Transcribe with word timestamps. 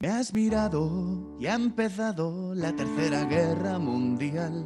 Me 0.00 0.10
has 0.10 0.32
mirado 0.32 1.36
y 1.40 1.46
ha 1.46 1.54
empezado 1.54 2.54
la 2.54 2.70
tercera 2.72 3.24
guerra 3.24 3.80
mundial. 3.80 4.64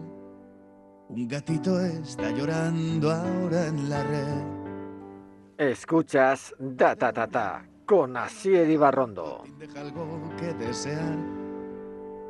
Un 1.08 1.26
gatito 1.26 1.80
está 1.80 2.30
llorando 2.32 3.10
ahora 3.10 3.66
en 3.66 3.88
la 3.88 4.02
red. 4.04 5.70
Escuchas 5.70 6.54
Data 6.58 7.14
Tata 7.14 7.66
con 7.86 8.14
Asier 8.14 8.68
Ibarrondo. 8.68 9.44
Deja 9.58 9.80
algo 9.80 10.20
que 10.38 10.52
desear. 10.52 11.16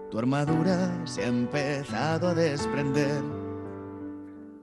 Tu 0.09 0.19
armadura 0.21 1.05
se 1.05 1.25
ha 1.25 1.27
empezado 1.27 2.29
a 2.29 2.35
desprender. 2.35 3.21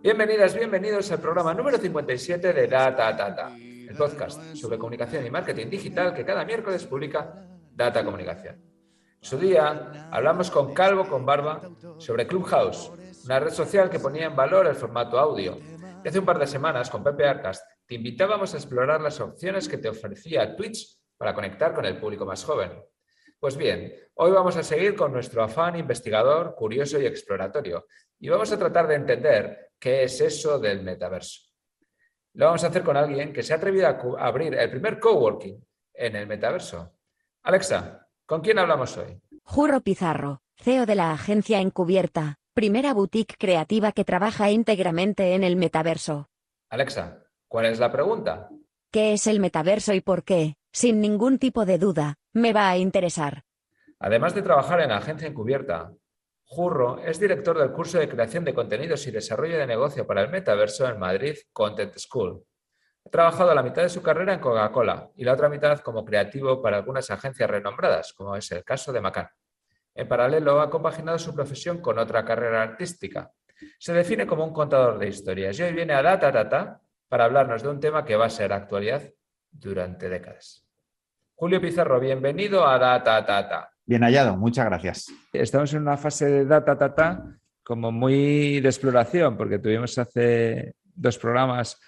Bienvenidas, 0.01 0.55
bienvenidos 0.55 1.11
al 1.11 1.19
programa 1.19 1.53
número 1.53 1.77
57 1.77 2.53
de 2.53 2.67
Data 2.67 3.17
Tata, 3.17 3.53
el 3.57 3.97
podcast 3.97 4.55
sobre 4.55 4.77
comunicación 4.77 5.25
y 5.25 5.29
marketing 5.29 5.69
digital 5.69 6.13
que 6.13 6.23
cada 6.23 6.45
miércoles 6.45 6.85
publica 6.85 7.48
Data 7.79 8.03
Comunicación. 8.03 8.55
En 8.57 9.25
su 9.25 9.37
día 9.37 10.09
hablamos 10.11 10.51
con 10.51 10.73
Calvo 10.73 11.07
con 11.07 11.25
Barba 11.25 11.61
sobre 11.97 12.27
Clubhouse, 12.27 12.91
una 13.23 13.39
red 13.39 13.53
social 13.53 13.89
que 13.89 14.01
ponía 14.01 14.25
en 14.25 14.35
valor 14.35 14.67
el 14.67 14.75
formato 14.75 15.17
audio. 15.17 15.57
Y 16.03 16.07
hace 16.07 16.19
un 16.19 16.25
par 16.25 16.37
de 16.39 16.45
semanas, 16.45 16.89
con 16.89 17.05
Pepe 17.05 17.25
Arcast, 17.25 17.63
te 17.85 17.95
invitábamos 17.95 18.53
a 18.53 18.57
explorar 18.57 18.99
las 18.99 19.21
opciones 19.21 19.69
que 19.69 19.77
te 19.77 19.87
ofrecía 19.87 20.57
Twitch 20.57 20.99
para 21.17 21.33
conectar 21.33 21.73
con 21.73 21.85
el 21.85 21.97
público 21.97 22.25
más 22.25 22.43
joven. 22.43 22.83
Pues 23.39 23.55
bien, 23.55 23.93
hoy 24.15 24.31
vamos 24.31 24.57
a 24.57 24.63
seguir 24.63 24.93
con 24.93 25.13
nuestro 25.13 25.41
afán 25.41 25.77
investigador, 25.77 26.55
curioso 26.55 26.99
y 26.99 27.05
exploratorio, 27.05 27.85
y 28.19 28.27
vamos 28.27 28.51
a 28.51 28.59
tratar 28.59 28.89
de 28.89 28.95
entender 28.95 29.71
qué 29.79 30.03
es 30.03 30.19
eso 30.19 30.59
del 30.59 30.83
metaverso. 30.83 31.43
Lo 32.33 32.47
vamos 32.47 32.63
a 32.65 32.67
hacer 32.67 32.83
con 32.83 32.97
alguien 32.97 33.31
que 33.31 33.41
se 33.41 33.53
ha 33.53 33.55
atrevido 33.55 33.87
a 33.87 34.27
abrir 34.27 34.53
el 34.53 34.69
primer 34.69 34.99
coworking 34.99 35.65
en 35.93 36.15
el 36.17 36.27
metaverso. 36.27 36.98
Alexa, 37.43 38.07
¿con 38.25 38.41
quién 38.41 38.59
hablamos 38.59 38.97
hoy? 38.97 39.21
Jurro 39.43 39.81
Pizarro, 39.81 40.41
CEO 40.57 40.85
de 40.85 40.95
la 40.95 41.11
agencia 41.11 41.61
Encubierta, 41.61 42.37
primera 42.53 42.93
boutique 42.93 43.35
creativa 43.37 43.93
que 43.93 44.03
trabaja 44.03 44.51
íntegramente 44.51 45.33
en 45.33 45.43
el 45.43 45.55
metaverso. 45.55 46.27
Alexa, 46.69 47.23
¿cuál 47.47 47.67
es 47.67 47.79
la 47.79 47.91
pregunta? 47.91 48.49
¿Qué 48.91 49.13
es 49.13 49.25
el 49.27 49.39
metaverso 49.39 49.93
y 49.93 50.01
por 50.01 50.23
qué? 50.23 50.55
Sin 50.73 50.99
ningún 50.99 51.39
tipo 51.39 51.65
de 51.65 51.77
duda, 51.77 52.15
me 52.33 52.51
va 52.51 52.69
a 52.69 52.77
interesar. 52.77 53.43
Además 53.99 54.35
de 54.35 54.41
trabajar 54.41 54.81
en 54.81 54.89
la 54.89 54.97
agencia 54.97 55.27
Encubierta, 55.27 55.93
Jurro 56.43 56.99
es 56.99 57.19
director 57.19 57.57
del 57.57 57.71
curso 57.71 57.99
de 57.99 58.09
creación 58.09 58.43
de 58.43 58.53
contenidos 58.53 59.07
y 59.07 59.11
desarrollo 59.11 59.57
de 59.57 59.67
negocio 59.67 60.05
para 60.05 60.21
el 60.21 60.29
metaverso 60.29 60.87
en 60.87 60.99
Madrid 60.99 61.37
Content 61.53 61.95
School. 61.97 62.43
Ha 63.05 63.09
trabajado 63.09 63.53
la 63.53 63.63
mitad 63.63 63.81
de 63.81 63.89
su 63.89 64.01
carrera 64.01 64.33
en 64.33 64.39
Coca-Cola 64.39 65.09
y 65.15 65.23
la 65.23 65.33
otra 65.33 65.49
mitad 65.49 65.79
como 65.79 66.05
creativo 66.05 66.61
para 66.61 66.77
algunas 66.77 67.09
agencias 67.09 67.49
renombradas, 67.49 68.13
como 68.13 68.35
es 68.35 68.51
el 68.51 68.63
caso 68.63 68.91
de 68.91 69.01
Macan. 69.01 69.29
En 69.95 70.07
paralelo, 70.07 70.61
ha 70.61 70.69
compaginado 70.69 71.17
su 71.17 71.33
profesión 71.33 71.81
con 71.81 71.97
otra 71.97 72.23
carrera 72.23 72.61
artística. 72.61 73.31
Se 73.77 73.93
define 73.93 74.25
como 74.25 74.45
un 74.45 74.53
contador 74.53 74.97
de 74.97 75.07
historias 75.07 75.59
y 75.59 75.63
hoy 75.63 75.73
viene 75.73 75.93
a 75.93 76.01
Data 76.01 76.31
Data 76.31 76.81
para 77.07 77.25
hablarnos 77.25 77.63
de 77.63 77.69
un 77.69 77.79
tema 77.79 78.05
que 78.05 78.15
va 78.15 78.25
a 78.25 78.29
ser 78.29 78.53
actualidad 78.53 79.01
durante 79.51 80.07
décadas. 80.07 80.65
Julio 81.35 81.59
Pizarro, 81.59 81.99
bienvenido 81.99 82.65
a 82.67 82.77
Data 82.77 83.21
Data. 83.21 83.71
Bien 83.85 84.03
hallado, 84.03 84.37
muchas 84.37 84.65
gracias. 84.65 85.07
Estamos 85.33 85.73
en 85.73 85.81
una 85.81 85.97
fase 85.97 86.25
de 86.25 86.45
Data 86.45 86.75
Data 86.75 87.23
como 87.63 87.91
muy 87.91 88.59
de 88.59 88.69
exploración, 88.69 89.35
porque 89.35 89.59
tuvimos 89.59 89.97
hace 89.97 90.75
dos 90.83 91.17
programas 91.17 91.79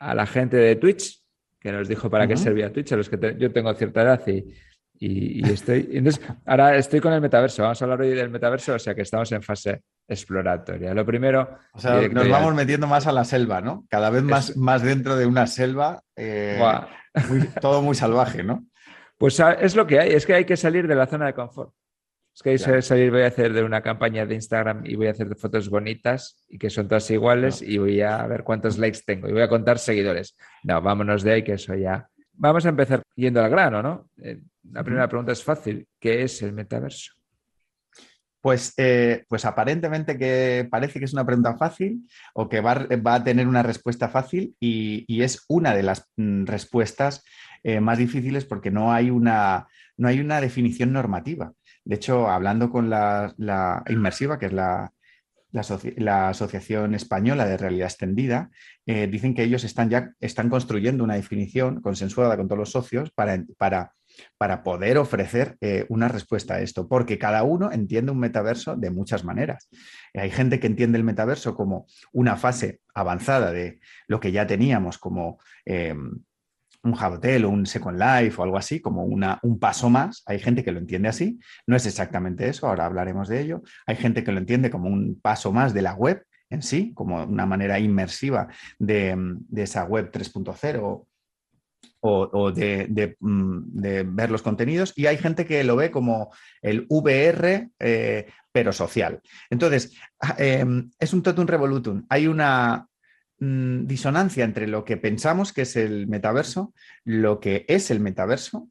a 0.00 0.14
la 0.14 0.26
gente 0.26 0.56
de 0.56 0.76
Twitch, 0.76 1.22
que 1.60 1.70
nos 1.70 1.86
dijo 1.86 2.10
para 2.10 2.26
qué 2.26 2.36
servía 2.36 2.72
Twitch, 2.72 2.92
a 2.92 2.96
los 2.96 3.08
que 3.08 3.36
yo 3.38 3.52
tengo 3.52 3.72
cierta 3.74 4.02
edad 4.02 4.22
y, 4.26 5.48
estoy. 5.48 5.88
Entonces, 5.92 6.22
ahora 6.44 6.76
estoy 6.76 7.00
con 7.00 7.12
el 7.12 7.20
metaverso. 7.20 7.62
Vamos 7.62 7.80
a 7.80 7.84
hablar 7.84 8.00
hoy 8.02 8.10
del 8.10 8.28
metaverso, 8.28 8.74
o 8.74 8.78
sea 8.78 8.94
que 8.94 9.02
estamos 9.02 9.30
en 9.32 9.42
fase 9.42 9.82
exploratoria. 10.06 10.92
Lo 10.92 11.06
primero. 11.06 11.58
O 11.72 11.80
sea, 11.80 12.06
nos 12.08 12.28
vamos 12.28 12.54
metiendo 12.54 12.86
más 12.86 13.06
a 13.06 13.12
la 13.12 13.24
selva, 13.24 13.60
¿no? 13.60 13.86
Cada 13.88 14.10
vez 14.10 14.22
más, 14.22 14.56
más 14.56 14.82
dentro 14.82 15.16
de 15.16 15.24
una 15.24 15.46
selva, 15.46 16.02
eh, 16.16 16.60
todo 17.60 17.80
muy 17.80 17.94
salvaje, 17.94 18.42
¿no? 18.42 18.66
Pues 19.16 19.38
ah, 19.40 19.52
es 19.52 19.76
lo 19.76 19.86
que 19.86 20.00
hay, 20.00 20.12
es 20.12 20.26
que 20.26 20.34
hay 20.34 20.44
que 20.44 20.56
salir 20.56 20.86
de 20.86 20.94
la 20.94 21.06
zona 21.06 21.26
de 21.26 21.34
confort. 21.34 21.72
Es 22.40 22.44
que 22.44 22.56
claro. 22.56 22.80
salir, 22.80 23.10
voy 23.10 23.20
a 23.20 23.26
hacer 23.26 23.52
de 23.52 23.62
una 23.62 23.82
campaña 23.82 24.24
de 24.24 24.34
Instagram 24.34 24.86
y 24.86 24.96
voy 24.96 25.08
a 25.08 25.10
hacer 25.10 25.28
fotos 25.36 25.68
bonitas 25.68 26.42
y 26.48 26.56
que 26.56 26.70
son 26.70 26.88
todas 26.88 27.10
iguales 27.10 27.60
y 27.60 27.76
voy 27.76 28.00
a 28.00 28.26
ver 28.26 28.44
cuántos 28.44 28.78
likes 28.78 29.00
tengo 29.04 29.28
y 29.28 29.32
voy 29.32 29.42
a 29.42 29.48
contar 29.48 29.78
seguidores. 29.78 30.38
No, 30.62 30.80
vámonos 30.80 31.22
de 31.22 31.32
ahí, 31.32 31.44
que 31.44 31.52
eso 31.52 31.74
ya. 31.74 32.08
Vamos 32.32 32.64
a 32.64 32.70
empezar 32.70 33.02
yendo 33.14 33.44
al 33.44 33.50
grano, 33.50 33.82
¿no? 33.82 34.08
Eh, 34.22 34.40
la 34.72 34.82
primera 34.82 35.06
pregunta 35.06 35.32
es 35.32 35.44
fácil. 35.44 35.86
¿Qué 35.98 36.22
es 36.22 36.40
el 36.40 36.54
metaverso? 36.54 37.12
Pues, 38.40 38.72
eh, 38.78 39.24
pues 39.28 39.44
aparentemente 39.44 40.16
que 40.16 40.66
parece 40.70 40.98
que 40.98 41.04
es 41.04 41.12
una 41.12 41.26
pregunta 41.26 41.58
fácil 41.58 42.08
o 42.32 42.48
que 42.48 42.62
va, 42.62 42.86
va 43.06 43.16
a 43.16 43.22
tener 43.22 43.46
una 43.48 43.62
respuesta 43.62 44.08
fácil 44.08 44.56
y, 44.58 45.04
y 45.06 45.24
es 45.24 45.44
una 45.46 45.74
de 45.74 45.82
las 45.82 46.10
mm, 46.16 46.46
respuestas 46.46 47.22
eh, 47.62 47.80
más 47.80 47.98
difíciles 47.98 48.46
porque 48.46 48.70
no 48.70 48.94
hay, 48.94 49.10
una, 49.10 49.68
no 49.98 50.08
hay 50.08 50.20
una 50.20 50.40
definición 50.40 50.94
normativa. 50.94 51.52
De 51.84 51.96
hecho, 51.96 52.28
hablando 52.28 52.70
con 52.70 52.90
la, 52.90 53.34
Inmersiva, 53.88 54.38
que 54.38 54.46
es 54.46 54.52
la, 54.52 54.92
Asociación 55.52 56.94
Española 56.94 57.44
de 57.44 57.56
Realidad 57.56 57.88
Extendida, 57.88 58.50
eh, 58.86 59.08
dicen 59.08 59.34
que 59.34 59.42
ellos 59.42 59.64
están 59.64 59.90
ya 59.90 60.12
están 60.20 60.48
construyendo 60.48 61.02
una 61.02 61.16
definición 61.16 61.80
consensuada 61.80 62.36
con 62.36 62.46
todos 62.46 62.58
los 62.60 62.70
socios 62.70 63.10
para, 63.10 63.44
para, 63.58 64.62
poder 64.62 64.98
ofrecer 64.98 65.56
eh, 65.60 65.86
una 65.88 66.06
respuesta 66.06 66.54
a 66.54 66.60
esto, 66.60 66.86
porque 66.86 67.18
cada 67.18 67.42
uno 67.42 67.72
entiende 67.72 68.12
un 68.12 68.20
metaverso 68.20 68.76
de 68.76 68.90
muchas 68.90 69.24
maneras. 69.24 69.68
Hay 70.14 70.30
gente 70.30 70.60
que 70.60 70.68
entiende 70.68 70.98
el 70.98 71.04
metaverso 71.04 71.56
como 71.56 71.86
una 72.12 72.36
fase 72.36 72.80
avanzada 72.94 73.50
de 73.50 73.80
lo 74.06 74.20
que 74.20 74.30
ya 74.30 74.46
teníamos 74.46 74.98
como 74.98 75.38
un 76.82 76.94
Hotel 76.94 77.44
o 77.44 77.50
un 77.50 77.66
Second 77.66 77.98
Life 77.98 78.40
o 78.40 78.44
algo 78.44 78.56
así, 78.56 78.80
como 78.80 79.04
una, 79.04 79.38
un 79.42 79.58
paso 79.58 79.90
más. 79.90 80.22
Hay 80.26 80.38
gente 80.38 80.64
que 80.64 80.72
lo 80.72 80.78
entiende 80.78 81.08
así. 81.08 81.38
No 81.66 81.76
es 81.76 81.86
exactamente 81.86 82.48
eso, 82.48 82.66
ahora 82.66 82.86
hablaremos 82.86 83.28
de 83.28 83.40
ello. 83.40 83.62
Hay 83.86 83.96
gente 83.96 84.24
que 84.24 84.32
lo 84.32 84.38
entiende 84.38 84.70
como 84.70 84.88
un 84.88 85.18
paso 85.20 85.52
más 85.52 85.74
de 85.74 85.82
la 85.82 85.94
web 85.94 86.24
en 86.48 86.62
sí, 86.62 86.92
como 86.94 87.24
una 87.24 87.46
manera 87.46 87.78
inmersiva 87.78 88.48
de, 88.78 89.16
esa 89.54 89.84
web 89.84 90.10
3.0 90.10 91.06
o, 92.02 92.52
de, 92.52 93.16
mm, 93.20 93.58
de, 93.80 94.02
ver 94.02 94.30
los 94.30 94.42
contenidos. 94.42 94.92
Y 94.96 95.06
hay 95.06 95.18
gente 95.18 95.46
que 95.46 95.62
lo 95.64 95.76
ve 95.76 95.90
como 95.90 96.32
el 96.60 96.86
VR, 96.88 97.70
eh, 97.78 98.26
pero 98.52 98.72
social. 98.72 99.20
Entonces, 99.48 99.96
ah, 100.20 100.34
em, 100.38 100.90
es 100.98 101.12
un 101.12 101.22
totum 101.22 101.46
revolutum. 101.46 102.04
Hay 102.08 102.26
una, 102.26 102.88
Mm, 103.40 103.86
disonancia 103.86 104.44
entre 104.44 104.68
lo 104.68 104.84
que 104.84 104.98
pensamos 104.98 105.54
que 105.54 105.62
es 105.62 105.74
el 105.74 106.06
metaverso, 106.08 106.74
lo 107.04 107.40
que 107.40 107.64
es 107.68 107.90
el 107.90 107.98
metaverso, 107.98 108.68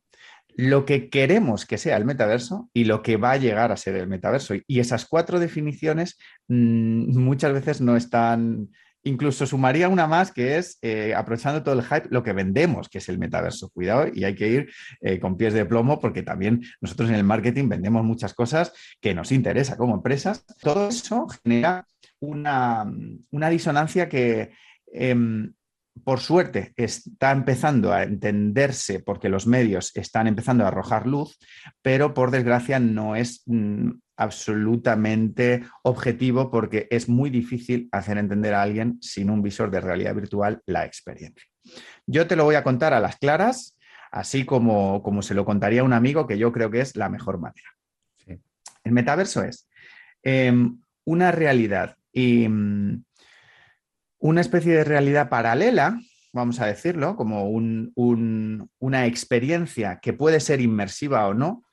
lo 0.56 0.85
que 0.85 1.09
queremos 1.09 1.66
que 1.66 1.80
sea 1.80 1.97
el 1.97 2.06
metaverso 2.06 2.69
y 2.72 2.84
lo 2.84 3.02
que 3.02 3.18
va 3.18 3.31
a 3.31 3.38
llegar 3.38 3.72
a 3.72 3.78
ser 3.78 3.96
el 3.96 4.07
metaverso. 4.07 4.53
Y 4.68 4.80
esas 4.80 5.07
cuatro 5.07 5.40
definiciones 5.40 6.19
mm, 6.47 7.18
muchas 7.18 7.52
veces 7.53 7.81
no 7.81 7.97
están... 7.97 8.69
Incluso 9.03 9.47
sumaría 9.47 9.88
una 9.88 10.07
más 10.07 10.31
que 10.31 10.57
es, 10.57 10.78
eh, 10.81 11.16
aprovechando 11.16 11.63
todo 11.63 11.74
el 11.74 11.84
hype, 11.84 12.09
lo 12.12 12.22
que 12.22 12.34
vendemos, 12.34 12.90
que 12.90 12.97
es 12.97 13.07
el 13.09 13.18
metaverso. 13.18 13.69
Cuidado, 13.69 14.07
y 14.13 14.25
hay 14.25 14.36
que 14.36 14.50
ir 14.50 14.69
eh, 15.01 15.19
con 15.19 15.38
pies 15.38 15.53
de 15.53 15.66
plomo 15.66 16.00
porque 16.00 16.22
también 16.22 16.62
nosotros 16.81 17.09
en 17.09 17.16
el 17.16 17.24
marketing 17.24 17.69
vendemos 17.69 18.03
muchas 18.03 18.34
cosas 18.34 18.74
que 19.00 19.16
nos 19.16 19.31
interesa 19.31 19.78
como 19.78 19.96
empresas. 19.96 20.46
Todo 20.62 20.90
eso 20.90 21.28
genera 21.44 21.88
una, 22.19 22.85
disonancia 23.50 24.09
que, 24.09 24.52
em, 24.91 25.53
por 26.03 26.19
suerte, 26.19 26.74
está 26.75 27.31
empezando 27.31 27.94
a 27.94 28.03
entenderse 28.03 29.00
porque 29.00 29.30
los 29.30 29.47
medios 29.47 29.91
están 29.96 30.28
empezando 30.28 30.63
a 30.63 30.69
arrojar 30.69 31.07
luz, 31.07 31.38
pero 31.81 32.13
por 32.13 32.31
desgracia 32.31 32.80
no 32.80 33.16
es 33.16 33.44
mm, 33.45 33.92
absolutamente 34.18 35.63
objetivo 35.83 36.51
porque 36.51 36.88
es 36.92 37.10
muy 37.10 37.30
difícil 37.30 37.88
hacer 37.92 38.18
entender 38.18 38.54
a 38.54 38.62
alguien 38.62 38.98
sin 39.01 39.30
un 39.30 39.42
visor 39.42 39.72
de 39.72 39.81
realidad 39.81 40.15
virtual 40.15 40.62
la 40.65 40.86
experiencia. 40.86 41.45
Yo 42.06 42.27
te 42.27 42.36
lo 42.36 42.44
voy 42.44 42.56
a 42.56 42.63
contar 42.63 42.94
a 42.94 43.00
las 43.00 43.18
claras, 43.18 43.77
así 44.12 44.45
como, 44.45 45.04
como 45.04 45.22
se 45.22 45.33
lo 45.33 45.45
contaría 45.45 45.81
a 45.81 45.86
un 45.86 45.94
amigo, 45.94 46.27
que 46.27 46.38
yo 46.38 46.51
creo 46.51 46.72
que 46.72 46.81
es 46.81 46.95
la 46.95 47.10
mejor 47.10 47.39
manera. 47.39 47.69
El 48.83 48.92
metaverso 48.92 49.44
es 49.44 49.69
em, 50.24 50.80
una 51.06 51.31
realidad 51.31 51.95
y 52.19 52.48
mm, 52.48 53.04
una 54.19 54.42
especie 54.42 54.74
de 54.74 54.83
realidad 54.83 55.30
paralela, 55.30 56.00
vamos 56.33 56.60
a 56.60 56.66
decirlo, 56.66 57.16
como 57.16 57.50
una 57.50 59.06
experiencia 59.06 60.00
que 60.01 60.13
puede 60.13 60.39
ser 60.39 60.60
inmersiva 60.62 61.27
o 61.27 61.33
no, 61.33 61.63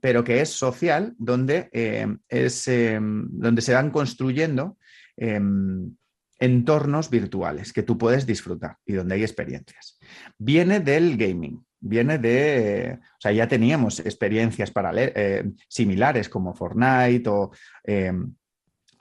pero 0.00 0.22
que 0.22 0.40
es 0.40 0.50
social, 0.50 1.14
donde, 1.18 1.68
eh, 1.72 2.06
es, 2.28 2.68
eh, 2.68 2.98
donde 3.00 3.62
se 3.62 3.74
van 3.74 3.90
construyendo 3.90 4.78
em, 5.16 5.96
entornos 6.38 7.10
virtuales 7.10 7.72
que 7.72 7.82
tú 7.82 7.96
puedes 7.98 8.26
disfrutar 8.26 8.76
y 8.84 8.92
donde 8.92 9.16
hay 9.16 9.22
experiencias. 9.22 9.98
Viene 10.38 10.80
del 10.80 11.16
gaming. 11.16 11.64
viene 11.78 12.18
de, 12.18 12.98
o 13.00 13.20
sea, 13.20 13.32
ya 13.32 13.46
teníamos 13.46 14.00
experiencias 14.00 14.72
eh, 14.96 15.44
similares 15.68 16.28
como 16.28 16.54
Fortnite 16.54 17.28
o 17.28 17.50
em, 17.84 18.34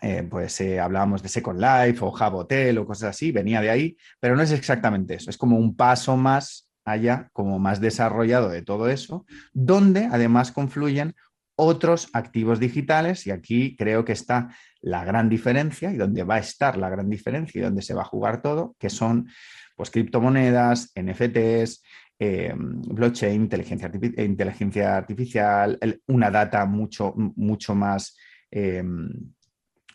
eh, 0.01 0.27
pues 0.29 0.59
eh, 0.61 0.79
hablábamos 0.79 1.23
de 1.23 1.29
Second 1.29 1.59
Life 1.59 2.03
o 2.03 2.11
Jabotel 2.11 2.77
o 2.77 2.85
cosas 2.85 3.09
así, 3.09 3.31
venía 3.31 3.61
de 3.61 3.69
ahí, 3.69 3.97
pero 4.19 4.35
no 4.35 4.41
es 4.41 4.51
exactamente 4.51 5.15
eso, 5.15 5.29
es 5.29 5.37
como 5.37 5.57
un 5.57 5.75
paso 5.75 6.17
más 6.17 6.69
allá, 6.83 7.29
como 7.33 7.59
más 7.59 7.81
desarrollado 7.81 8.49
de 8.49 8.61
todo 8.61 8.89
eso, 8.89 9.25
donde 9.53 10.05
además 10.11 10.51
confluyen 10.51 11.15
otros 11.55 12.09
activos 12.13 12.59
digitales 12.59 13.25
y 13.27 13.31
aquí 13.31 13.75
creo 13.75 14.03
que 14.05 14.11
está 14.11 14.49
la 14.81 15.05
gran 15.05 15.29
diferencia 15.29 15.91
y 15.91 15.97
donde 15.97 16.23
va 16.23 16.35
a 16.35 16.39
estar 16.39 16.77
la 16.77 16.89
gran 16.89 17.09
diferencia 17.09 17.59
y 17.59 17.63
donde 17.63 17.81
se 17.81 17.93
va 17.93 18.01
a 18.01 18.05
jugar 18.05 18.41
todo, 18.41 18.75
que 18.77 18.89
son 18.89 19.29
pues 19.75 19.89
criptomonedas, 19.89 20.91
NFTs, 20.95 21.81
eh, 22.19 22.53
blockchain, 22.55 23.41
inteligencia, 23.41 23.91
inteligencia 24.17 24.95
artificial, 24.95 25.77
una 26.07 26.31
data 26.31 26.65
mucho, 26.65 27.13
mucho 27.15 27.75
más 27.75 28.15
eh, 28.51 28.83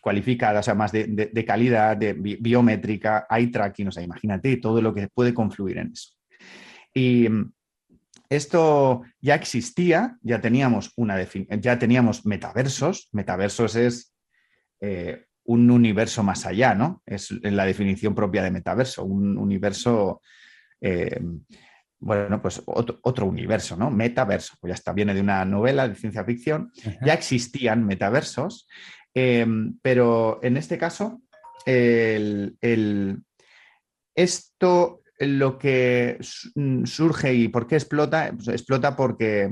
cualificada, 0.00 0.60
o 0.60 0.62
sea, 0.62 0.74
más 0.74 0.92
de, 0.92 1.44
calidad, 1.46 1.96
de 1.96 2.14
biométrica, 2.14 3.26
eye 3.30 3.48
tracking, 3.48 3.88
o 3.88 3.92
sea, 3.92 4.02
imagínate 4.02 4.56
todo 4.56 4.80
lo 4.80 4.94
que 4.94 5.08
puede 5.08 5.34
confluir 5.34 5.78
en 5.78 5.92
eso. 5.92 6.10
Y 6.92 7.28
mm, 7.28 7.52
esto 8.28 9.02
ya 9.20 9.34
existía, 9.34 10.18
ya 10.22 10.40
teníamos, 10.40 10.92
una 10.96 11.16
ya 11.60 11.78
teníamos 11.78 12.24
metaversos. 12.26 13.08
Metaversos 13.12 13.76
es 13.76 14.14
eh, 14.80 15.24
un 15.44 15.70
universo 15.70 16.22
más 16.22 16.46
allá, 16.46 16.74
¿no? 16.74 17.02
Es 17.06 17.30
la 17.42 17.64
definición 17.64 18.14
propia 18.14 18.42
de 18.42 18.50
metaverso, 18.50 19.04
un 19.04 19.36
universo 19.36 20.20
bueno, 22.00 22.40
pues 22.40 22.62
otro, 22.64 23.26
universo, 23.26 23.76
¿no? 23.76 23.90
Metaverso, 23.90 24.54
pues 24.58 24.70
ya 24.70 24.74
está, 24.74 24.92
viene 24.92 25.12
de 25.12 25.20
una 25.20 25.44
novela 25.44 25.86
de 25.86 25.94
ciencia 25.94 26.24
ficción, 26.24 26.72
ya 27.04 27.12
existían 27.12 27.84
metaversos, 27.84 28.66
em, 29.14 29.78
pero 29.82 30.40
en 30.42 30.56
este 30.56 30.78
caso, 30.78 31.20
esto 34.14 35.02
lo 35.20 35.58
que 35.58 36.18
mm, 36.54 36.84
surge 36.84 37.34
y 37.34 37.48
por 37.48 37.66
qué 37.66 37.76
explota, 37.76 38.32
pues 38.34 38.48
explota 38.48 38.96
porque, 38.96 39.50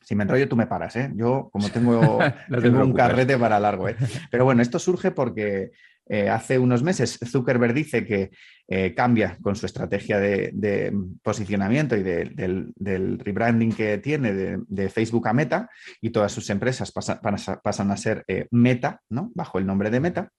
si 0.00 0.14
me 0.14 0.24
enrollo 0.24 0.48
tú 0.48 0.56
me 0.56 0.66
paras, 0.66 0.96
¿eh? 0.96 1.12
Yo 1.14 1.48
como 1.52 1.68
tengo, 1.72 2.18
tengo 2.60 2.82
un 2.82 2.92
carrete 2.92 3.38
para 3.38 3.60
largo, 3.60 3.88
¿eh? 3.88 3.96
Pero 4.30 4.44
bueno, 4.44 4.62
esto 4.62 4.78
surge 4.78 5.12
porque 5.12 5.70
eh, 6.06 6.28
hace 6.28 6.58
unos 6.58 6.82
meses 6.82 7.18
Zuckerberg 7.24 7.74
dice 7.74 8.04
que 8.04 8.30
eh, 8.66 8.94
cambia 8.94 9.38
con 9.40 9.54
su 9.54 9.66
estrategia 9.66 10.18
de, 10.18 10.92
posicionamiento 11.22 11.96
y 11.96 12.02
del, 12.02 13.18
rebranding 13.18 13.72
que 13.72 13.98
tiene 13.98 14.32
de, 14.32 14.88
Facebook 14.88 15.28
a 15.28 15.32
Meta 15.32 15.70
y 16.00 16.10
todas 16.10 16.32
sus 16.32 16.50
empresas 16.50 16.92
pasan 16.92 17.90
a 17.90 17.96
ser 17.96 18.24
eh, 18.26 18.46
Meta, 18.50 19.00
¿no? 19.08 19.30
bajo 19.34 19.58
el 19.58 19.66
nombre 19.66 19.90
de 19.90 20.00
Meta, 20.00 20.30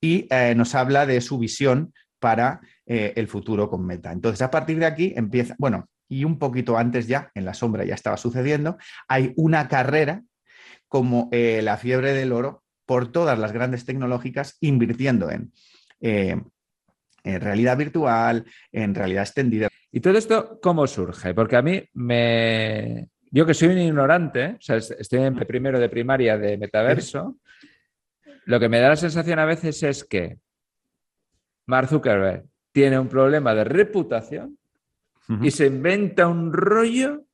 y 0.00 0.28
nos 0.54 0.74
habla 0.74 1.06
de 1.06 1.20
su 1.20 1.38
visión 1.38 1.92
para 2.20 2.60
el 2.86 3.28
futuro 3.28 3.68
con 3.68 3.84
Meta. 3.84 4.12
Entonces, 4.12 4.42
a 4.42 4.50
partir 4.50 4.78
de 4.78 4.86
aquí 4.86 5.12
empieza, 5.16 5.54
bueno, 5.58 5.88
y 6.08 6.24
un 6.24 6.38
poquito 6.38 6.78
antes 6.78 7.06
ya, 7.06 7.30
en 7.34 7.44
la 7.44 7.54
sombra 7.54 7.84
ya 7.84 7.94
estaba 7.94 8.16
sucediendo, 8.16 8.78
hay 9.08 9.32
una 9.36 9.68
carrera 9.68 10.22
como 10.88 11.28
la 11.32 11.76
fiebre 11.76 12.12
del 12.12 12.32
oro 12.32 12.62
por 12.88 13.12
todas 13.12 13.38
las 13.38 13.52
grandes 13.52 13.84
tecnológicas 13.84 14.56
invirtiendo 14.62 15.30
en, 15.30 15.52
eh, 16.00 16.40
en 17.22 17.40
realidad 17.42 17.76
virtual, 17.76 18.46
en 18.72 18.94
realidad 18.94 19.24
extendida. 19.24 19.68
¿Y 19.92 20.00
todo 20.00 20.16
esto 20.16 20.58
cómo 20.62 20.86
surge? 20.86 21.34
Porque 21.34 21.56
a 21.56 21.62
mí 21.62 21.84
me... 21.92 23.10
Yo 23.30 23.44
que 23.44 23.52
soy 23.52 23.68
un 23.68 23.78
ignorante, 23.78 24.56
o 24.58 24.60
sea, 24.62 24.76
estoy 24.76 25.20
en 25.20 25.36
primero 25.36 25.78
de 25.78 25.90
primaria 25.90 26.38
de 26.38 26.56
metaverso, 26.56 27.36
lo 28.46 28.58
que 28.58 28.70
me 28.70 28.80
da 28.80 28.88
la 28.88 28.96
sensación 28.96 29.38
a 29.38 29.44
veces 29.44 29.82
es 29.82 30.02
que 30.02 30.38
Mark 31.66 31.88
Zuckerberg 31.88 32.46
tiene 32.72 32.98
un 32.98 33.08
problema 33.08 33.54
de 33.54 33.64
reputación 33.64 34.56
y 35.42 35.50
se 35.50 35.66
inventa 35.66 36.26
un 36.26 36.54
rollo 36.54 37.24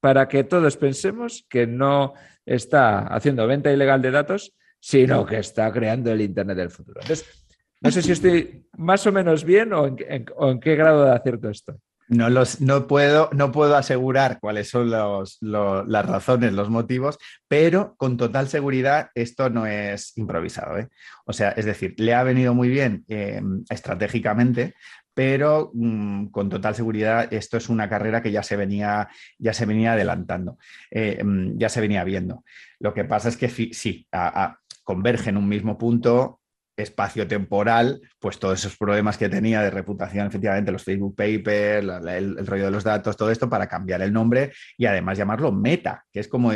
para 0.00 0.26
que 0.26 0.42
todos 0.42 0.76
pensemos 0.76 1.46
que 1.48 1.68
no 1.68 2.14
está 2.44 3.06
haciendo 3.06 3.46
venta 3.46 3.72
ilegal 3.72 4.02
de 4.02 4.10
datos, 4.10 4.56
sino 4.84 5.24
que 5.24 5.38
está 5.38 5.72
creando 5.72 6.12
el 6.12 6.20
Internet 6.20 6.58
del 6.58 6.70
futuro. 6.70 7.00
Entonces, 7.00 7.46
no 7.80 7.90
sé 7.90 8.02
si 8.02 8.12
estoy 8.12 8.66
más 8.76 9.06
o 9.06 9.12
menos 9.12 9.42
bien 9.42 9.72
o 9.72 9.86
en, 9.86 10.60
qué 10.60 10.76
grado 10.76 11.06
de 11.06 11.12
acierto 11.12 11.48
estoy. 11.48 11.76
No, 12.08 12.28
los, 12.28 12.60
no, 12.60 12.86
puedo, 12.86 13.30
no 13.32 13.50
puedo 13.50 13.76
asegurar 13.76 14.38
cuáles 14.40 14.68
son 14.68 14.90
las 14.90 16.06
razones, 16.06 16.52
los 16.52 16.68
motivos, 16.68 17.16
pero 17.48 17.94
con 17.96 18.18
total 18.18 18.48
seguridad 18.48 19.08
esto 19.14 19.48
no 19.48 19.64
es 19.64 20.12
improvisado. 20.18 20.76
¿eh? 20.76 20.90
O 21.24 21.32
sea, 21.32 21.52
es 21.52 21.64
decir, 21.64 21.94
le 21.96 22.12
ha 22.12 22.22
venido 22.22 22.52
muy 22.52 22.68
bien 22.68 23.06
em, 23.08 23.64
estratégicamente, 23.70 24.74
pero 25.14 25.70
mm, 25.72 26.26
con 26.26 26.50
total 26.50 26.74
seguridad 26.74 27.32
esto 27.32 27.56
es 27.56 27.70
una 27.70 27.88
carrera 27.88 28.20
que 28.20 28.32
ya 28.32 28.42
se 28.42 28.56
venía, 28.56 29.08
ya 29.38 29.54
se 29.54 29.64
venía 29.64 29.92
adelantando, 29.92 30.58
eh, 30.90 31.22
mm, 31.24 31.56
ya 31.56 31.70
se 31.70 31.80
venía 31.80 32.04
viendo. 32.04 32.44
Lo 32.80 32.92
que 32.92 33.04
pasa 33.04 33.30
es 33.30 33.36
que 33.36 33.48
sí, 33.48 34.06
a, 34.12 34.58
converge 34.84 35.30
en 35.30 35.36
un 35.36 35.48
mismo 35.48 35.78
punto 35.78 36.40
espacio-temporal, 36.76 38.00
pues 38.18 38.38
todos 38.38 38.58
esos 38.58 38.76
problemas 38.76 39.16
que 39.16 39.28
tenía 39.28 39.62
de 39.62 39.70
reputación, 39.70 40.26
efectivamente, 40.26 40.72
los 40.72 40.82
Facebook 40.82 41.14
Papers, 41.14 41.86
el, 42.06 42.46
rollo 42.46 42.64
de 42.64 42.70
los 42.70 42.84
datos, 42.84 43.16
todo 43.16 43.30
esto, 43.30 43.48
para 43.48 43.68
cambiar 43.68 44.02
el 44.02 44.12
nombre 44.12 44.52
y 44.76 44.86
además 44.86 45.16
llamarlo 45.16 45.52
Meta, 45.52 46.04
que 46.12 46.20
es 46.20 46.28
como 46.28 46.52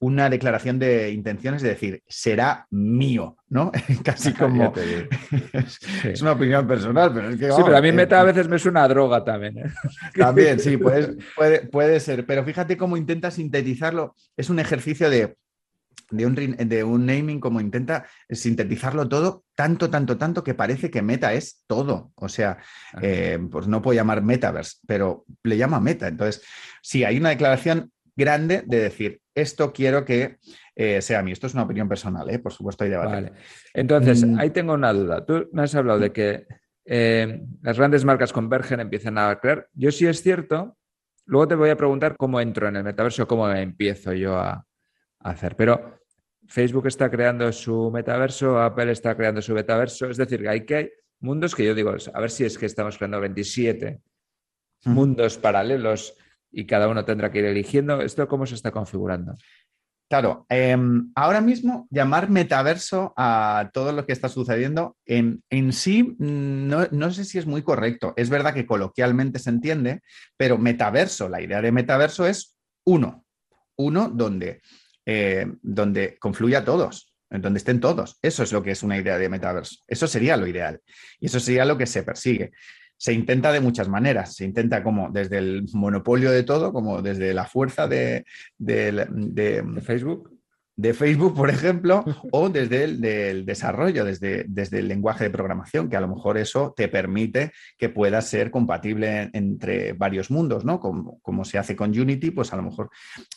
una 0.00 0.30
declaración 0.30 0.78
de 0.78 1.10
intenciones 1.10 1.62
de 1.62 1.70
decir, 1.70 2.02
será 2.06 2.66
mío, 2.70 3.36
¿no? 3.48 3.70
Casi 4.04 4.32
como... 4.32 4.72
es, 6.04 6.22
una 6.22 6.32
opinión 6.32 6.66
personal, 6.66 7.12
pero 7.12 7.28
es 7.30 7.36
que... 7.36 7.50
sí, 7.52 7.62
pero 7.64 7.76
a 7.76 7.82
mí 7.82 7.92
Meta 7.92 8.20
a 8.20 8.24
veces 8.24 8.48
me 8.48 8.58
suena 8.58 8.84
a 8.84 8.88
droga 8.88 9.22
también. 9.24 9.58
¿eh? 9.58 9.64
También, 10.14 10.58
sí, 10.58 10.76
puede, 10.76 11.16
puede 11.70 12.00
ser, 12.00 12.24
pero 12.26 12.44
fíjate 12.44 12.76
cómo 12.76 12.96
intenta 12.96 13.30
sintetizarlo, 13.30 14.14
es 14.36 14.50
un 14.50 14.58
ejercicio 14.58 15.10
de 15.10 15.36
de 16.10 16.26
un, 16.26 16.34
de 16.34 16.84
un 16.84 17.06
naming 17.06 17.40
como 17.40 17.60
intenta 17.60 18.06
sintetizarlo 18.28 19.08
todo, 19.08 19.44
tanto, 19.54 19.90
tanto, 19.90 20.16
tanto 20.16 20.42
que 20.42 20.54
parece 20.54 20.90
que 20.90 21.02
meta 21.02 21.32
es 21.32 21.64
todo. 21.66 22.12
O 22.14 22.28
sea, 22.28 22.58
eh, 23.02 23.38
pues 23.50 23.66
no 23.68 23.82
puedo 23.82 23.96
llamar 23.96 24.22
metaverse, 24.22 24.78
pero 24.86 25.24
le 25.42 25.56
llama 25.56 25.80
meta. 25.80 26.08
Entonces, 26.08 26.42
sí, 26.82 27.04
hay 27.04 27.18
una 27.18 27.30
declaración 27.30 27.92
grande 28.16 28.62
de 28.66 28.80
decir, 28.80 29.20
esto 29.34 29.72
quiero 29.72 30.04
que 30.04 30.38
eh, 30.74 31.00
sea 31.02 31.22
mío. 31.22 31.32
Esto 31.32 31.46
es 31.46 31.54
una 31.54 31.62
opinión 31.62 31.88
personal, 31.88 32.28
¿eh? 32.30 32.38
por 32.38 32.52
supuesto, 32.52 32.84
hay 32.84 32.90
debate. 32.90 33.12
Vale. 33.12 33.32
Entonces, 33.74 34.24
mm. 34.24 34.38
ahí 34.38 34.50
tengo 34.50 34.74
una 34.74 34.92
duda. 34.92 35.24
Tú 35.24 35.48
me 35.52 35.62
has 35.62 35.74
hablado 35.74 35.98
de 35.98 36.12
que 36.12 36.46
las 37.60 37.76
grandes 37.76 38.04
marcas 38.04 38.32
convergen, 38.32 38.80
empiezan 38.80 39.18
a 39.18 39.38
crear. 39.38 39.68
Yo 39.74 39.92
sí 39.92 40.06
es 40.06 40.22
cierto, 40.22 40.78
luego 41.28 41.46
te 41.46 41.54
voy 41.54 41.70
a 41.70 41.76
preguntar 41.76 42.16
cómo 42.16 42.40
entro 42.40 42.68
en 42.68 42.76
el 42.76 42.84
metaverso, 42.84 43.28
cómo 43.28 43.48
empiezo 43.50 44.12
yo 44.12 44.36
a, 44.36 44.64
hacer. 45.20 45.56
Pero 45.56 45.97
Facebook 46.48 46.86
está 46.86 47.10
creando 47.10 47.52
su 47.52 47.90
metaverso, 47.90 48.60
Apple 48.60 48.90
está 48.92 49.16
creando 49.16 49.42
su 49.42 49.54
metaverso. 49.54 50.06
Es 50.10 50.16
decir, 50.16 50.48
hay 50.48 50.64
que 50.64 50.94
mundos 51.20 51.54
que 51.54 51.64
yo 51.64 51.74
digo, 51.74 51.94
a 52.12 52.20
ver 52.20 52.30
si 52.30 52.44
es 52.44 52.56
que 52.56 52.66
estamos 52.66 52.96
creando 52.96 53.20
27 53.20 54.00
mundos 54.84 55.36
paralelos 55.36 56.14
y 56.50 56.64
cada 56.66 56.88
uno 56.88 57.04
tendrá 57.04 57.30
que 57.30 57.40
ir 57.40 57.44
eligiendo. 57.44 58.00
¿Esto 58.00 58.26
cómo 58.26 58.46
se 58.46 58.54
está 58.54 58.70
configurando? 58.70 59.34
Claro, 60.08 60.46
em, 60.48 61.12
ahora 61.14 61.42
mismo 61.42 61.86
llamar 61.90 62.30
metaverso 62.30 63.12
a 63.14 63.68
todo 63.74 63.92
lo 63.92 64.06
que 64.06 64.14
está 64.14 64.30
sucediendo 64.30 64.96
en, 65.04 65.42
en 65.50 65.74
sí 65.74 66.16
no, 66.18 66.86
no, 66.90 67.10
sé 67.10 67.26
si 67.26 67.36
es 67.36 67.44
muy 67.44 67.62
correcto. 67.62 68.14
Es 68.16 68.30
verdad 68.30 68.54
que 68.54 68.64
coloquialmente 68.64 69.38
se 69.38 69.50
entiende, 69.50 70.00
pero 70.38 70.56
metaverso, 70.56 71.28
la 71.28 71.42
idea 71.42 71.60
de 71.60 71.72
metaverso 71.72 72.26
es 72.26 72.56
uno, 72.86 73.26
uno 73.76 74.08
donde 74.08 74.62
eh, 75.10 75.46
donde 75.62 76.18
confluya 76.18 76.66
todos, 76.66 77.14
donde 77.30 77.56
estén 77.56 77.80
todos. 77.80 78.18
Eso 78.20 78.42
es 78.42 78.52
lo 78.52 78.62
que 78.62 78.72
es 78.72 78.82
una 78.82 78.98
idea 78.98 79.16
de 79.16 79.30
metaverso. 79.30 79.76
Eso 79.86 80.06
sería 80.06 80.36
lo 80.36 80.46
ideal. 80.46 80.82
Y 81.18 81.26
eso 81.26 81.40
sería 81.40 81.64
lo 81.64 81.78
que 81.78 81.86
se 81.86 82.02
persigue. 82.02 82.52
Se 82.98 83.14
intenta 83.14 83.50
de 83.50 83.60
muchas 83.60 83.88
maneras. 83.88 84.34
Se 84.34 84.44
intenta 84.44 84.82
como 84.82 85.08
desde 85.10 85.38
el 85.38 85.64
monopolio 85.72 86.30
de 86.30 86.42
todo, 86.42 86.74
como 86.74 87.00
desde 87.00 87.32
la 87.32 87.46
fuerza 87.46 87.88
de 87.88 88.26
Facebook 89.82 90.37
de 90.78 90.94
Facebook, 90.94 91.34
por 91.34 91.50
ejemplo, 91.50 92.04
o 92.30 92.48
desde 92.48 92.84
el 92.84 93.44
desarrollo, 93.44 94.04
desde, 94.04 94.44
desde, 94.46 94.78
el 94.78 94.86
lenguaje 94.86 95.24
de 95.24 95.30
programación, 95.30 95.90
que 95.90 95.96
a 95.96 96.00
lo 96.00 96.06
mejor 96.06 96.38
eso 96.38 96.72
te 96.76 96.86
permite 96.86 97.50
que 97.76 97.88
pueda 97.88 98.22
ser 98.22 98.52
compatible 98.52 99.28
entre 99.32 99.92
varios 99.94 100.30
mundos, 100.30 100.64
¿no? 100.64 100.78
Como, 100.78 101.18
como, 101.18 101.44
se 101.44 101.58
hace 101.58 101.74
con 101.74 101.90
Unity, 101.90 102.30
pues 102.30 102.52
a 102.52 102.56
lo 102.56 102.62
mejor, 102.62 102.90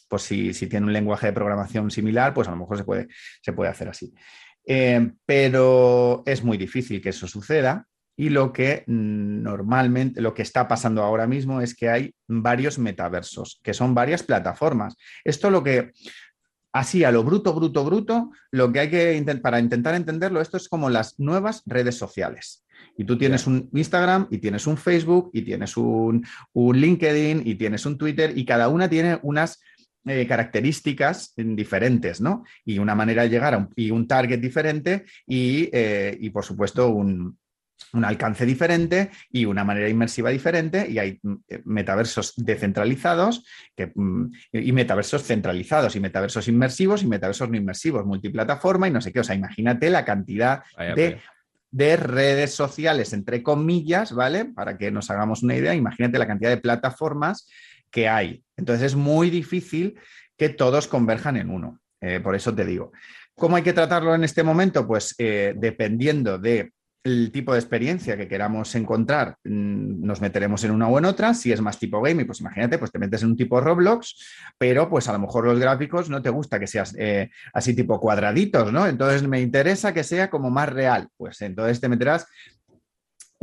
pues 0.08 0.22
si, 0.22 0.54
si, 0.54 0.68
tiene 0.68 0.86
un 0.86 0.94
lenguaje 0.94 1.28
de 1.28 1.34
programación 1.34 1.90
similar, 1.90 2.32
pues 2.36 2.48
a 2.48 2.52
lo 2.52 2.58
mejor 2.58 2.78
se 2.78 2.84
puede, 2.84 3.08
se 3.42 3.54
puede 3.54 3.72
hacer 3.72 3.90
así. 3.90 4.14
Eh, 4.68 5.12
pero 5.26 6.22
es 6.28 6.44
muy 6.44 6.60
difícil 6.60 7.02
que 7.02 7.10
eso 7.10 7.26
suceda 7.26 7.88
Y 8.16 8.30
lo 8.30 8.54
que 8.54 8.84
normalmente, 8.86 10.22
lo 10.22 10.36
que 10.36 10.44
está 10.44 10.68
pasando 10.68 11.02
ahora 11.02 11.26
mismo 11.26 11.60
es 11.60 11.74
que 11.74 11.90
hay 11.90 12.14
varios 12.28 12.78
metaversos, 12.78 13.60
que 13.64 13.74
son 13.74 13.96
varias 13.96 14.22
plataformas. 14.22 14.96
Esto 15.24 15.50
lo 15.50 15.64
que, 15.64 15.92
así 16.72 17.04
a 17.04 17.12
lo 17.12 17.24
bruto, 17.24 17.54
bruto, 17.54 17.84
bruto, 17.84 18.32
lo 18.52 18.72
que 18.72 18.80
hay 18.80 18.90
que, 18.90 19.40
para 19.42 19.60
intentar 19.60 19.96
entenderlo, 19.96 20.42
esto 20.42 20.58
es 20.58 20.70
como 20.70 20.90
las 20.90 21.20
nuevas 21.20 21.64
redes 21.66 21.96
sociales. 21.98 22.64
Y 22.98 23.06
tú 23.06 23.18
tienes 23.18 23.48
un 23.48 23.70
Instagram 23.74 24.28
y 24.32 24.40
tienes 24.40 24.68
un 24.68 24.78
Facebook 24.78 25.32
y 25.34 25.44
tienes 25.44 25.78
un, 25.78 26.26
LinkedIn 26.54 27.44
y 27.46 27.56
tienes 27.56 27.86
un 27.86 27.98
Twitter 27.98 28.38
y 28.38 28.46
cada 28.46 28.70
una 28.70 28.90
tiene 28.90 29.20
unas 29.22 29.62
eh, 30.06 30.26
características 30.28 31.34
diferentes, 31.36 32.22
¿no? 32.22 32.44
Y 32.66 32.80
una 32.80 32.96
manera 32.96 33.24
de 33.24 33.30
llegar 33.30 33.54
a 33.54 33.58
un, 33.60 33.70
y 33.76 33.92
un 33.92 34.08
target 34.08 34.40
diferente 34.40 35.06
y, 35.28 35.70
eh, 35.72 36.18
y 36.20 36.32
por 36.32 36.44
supuesto, 36.44 36.90
un, 36.90 37.38
un 37.94 38.06
alcance 38.06 38.46
diferente 38.46 39.12
y 39.32 39.46
una 39.46 39.64
manera 39.64 39.90
inmersiva 39.90 40.30
diferente 40.30 40.90
y 40.90 41.00
hay 41.00 41.20
mm, 41.22 41.34
eh, 41.48 41.62
metaversos 41.66 42.34
descentralizados 42.38 43.46
mm, 43.96 44.26
y 44.54 44.72
metaversos 44.72 45.24
centralizados 45.24 45.96
y 45.96 46.00
metaversos 46.00 46.48
inmersivos 46.48 47.04
y 47.04 47.08
metaversos 47.08 47.50
no 47.50 47.58
inmersivos, 47.58 48.06
multiplataforma 48.06 48.88
y 48.88 48.92
no 48.92 49.02
sé 49.02 49.12
qué. 49.12 49.20
O 49.20 49.24
sea, 49.24 49.36
imagínate 49.36 49.90
la 49.90 50.06
cantidad 50.06 50.64
de, 50.96 51.20
de, 51.72 51.98
redes 51.98 52.54
sociales, 52.54 53.14
entre 53.14 53.44
comillas, 53.44 54.14
¿vale? 54.14 54.46
Para 54.46 54.78
que 54.78 54.92
nos 54.92 55.10
hagamos 55.10 55.44
una 55.44 55.56
idea, 55.56 55.74
imagínate 55.74 56.20
la 56.20 56.28
cantidad 56.28 56.50
de 56.50 56.58
plataformas 56.58 57.48
que 57.90 58.08
hay. 58.08 58.44
Entonces 58.58 58.88
es 58.88 58.96
muy 58.96 59.30
difícil 59.30 60.00
que 60.38 60.50
todos 60.50 60.88
converjan 60.88 61.38
en 61.38 61.50
uno. 61.50 61.80
Eh, 62.00 62.20
por 62.20 62.36
eso 62.36 62.54
te 62.54 62.66
digo. 62.66 62.92
¿Cómo 63.36 63.56
hay 63.56 63.64
que 63.64 63.74
tratarlo 63.74 64.16
en 64.16 64.24
este 64.24 64.44
momento? 64.44 64.88
Pues 64.88 65.16
eh, 65.18 65.54
dependiendo 65.56 66.38
de 66.38 66.74
el 67.04 67.32
tipo 67.32 67.54
de 67.54 67.60
experiencia 67.60 68.16
que 68.16 68.28
queramos 68.28 68.76
encontrar, 68.76 69.36
mm, 69.44 70.06
nos 70.06 70.22
meteremos 70.22 70.64
en 70.64 70.72
una 70.72 70.88
o 70.88 71.00
en 71.00 71.06
otra. 71.06 71.34
Si 71.34 71.52
es 71.52 71.62
más 71.62 71.80
tipo 71.80 72.02
gaming, 72.02 72.28
pues 72.28 72.42
imagínate, 72.42 72.78
pues 72.78 72.92
te 72.92 73.00
metes 73.00 73.24
en 73.24 73.30
un 73.30 73.38
tipo 73.38 73.60
Roblox, 73.60 74.16
pero 74.58 74.90
pues 74.90 75.08
a 75.08 75.14
lo 75.14 75.20
mejor 75.20 75.46
los 75.46 75.60
gráficos 75.60 76.10
no 76.10 76.22
te 76.22 76.30
gusta 76.30 76.60
que 76.60 76.68
seas 76.68 76.96
eh, 76.98 77.30
así 77.54 77.76
tipo 77.76 78.00
cuadraditos, 78.00 78.72
¿no? 78.72 78.86
Entonces 78.88 79.28
me 79.28 79.42
interesa 79.42 79.94
que 79.94 80.04
sea 80.04 80.30
como 80.30 80.52
más 80.52 80.70
real. 80.70 81.10
Pues 81.18 81.42
entonces 81.42 81.82
te 81.82 81.90
meterás 81.90 82.28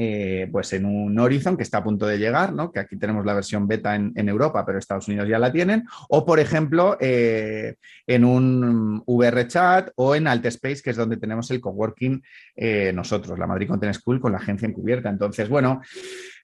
eh, 0.01 0.49
pues 0.53 0.73
en 0.75 0.85
un 0.85 1.19
Horizon 1.19 1.57
que 1.57 1.65
está 1.65 1.79
a 1.79 1.83
punto 1.83 2.07
de 2.07 2.19
llegar, 2.19 2.53
¿no? 2.53 2.71
que 2.71 2.79
aquí 2.79 2.97
tenemos 2.97 3.27
la 3.27 3.35
versión 3.35 3.67
beta 3.67 3.97
en, 3.97 4.29
Europa, 4.29 4.65
pero 4.65 4.79
Estados 4.79 5.09
Unidos 5.09 5.29
ya 5.29 5.41
la 5.41 5.51
tienen, 5.51 5.87
o 6.09 6.25
por 6.25 6.39
ejemplo 6.39 6.97
eh, 7.01 7.75
en 8.07 8.25
un 8.25 9.03
VR 9.07 9.49
Chat 9.49 9.91
o 9.97 10.15
en 10.15 10.29
Space, 10.29 10.83
que 10.85 10.91
es 10.91 10.97
donde 10.97 11.17
tenemos 11.17 11.51
el 11.51 11.61
coworking 11.61 12.23
eh, 12.55 12.93
nosotros, 12.95 13.37
la 13.41 13.49
Madrid 13.49 13.67
Content 13.67 13.95
School 13.97 14.21
con 14.21 14.31
la 14.31 14.39
agencia 14.39 14.69
encubierta. 14.69 15.09
Entonces, 15.09 15.49
bueno, 15.49 15.81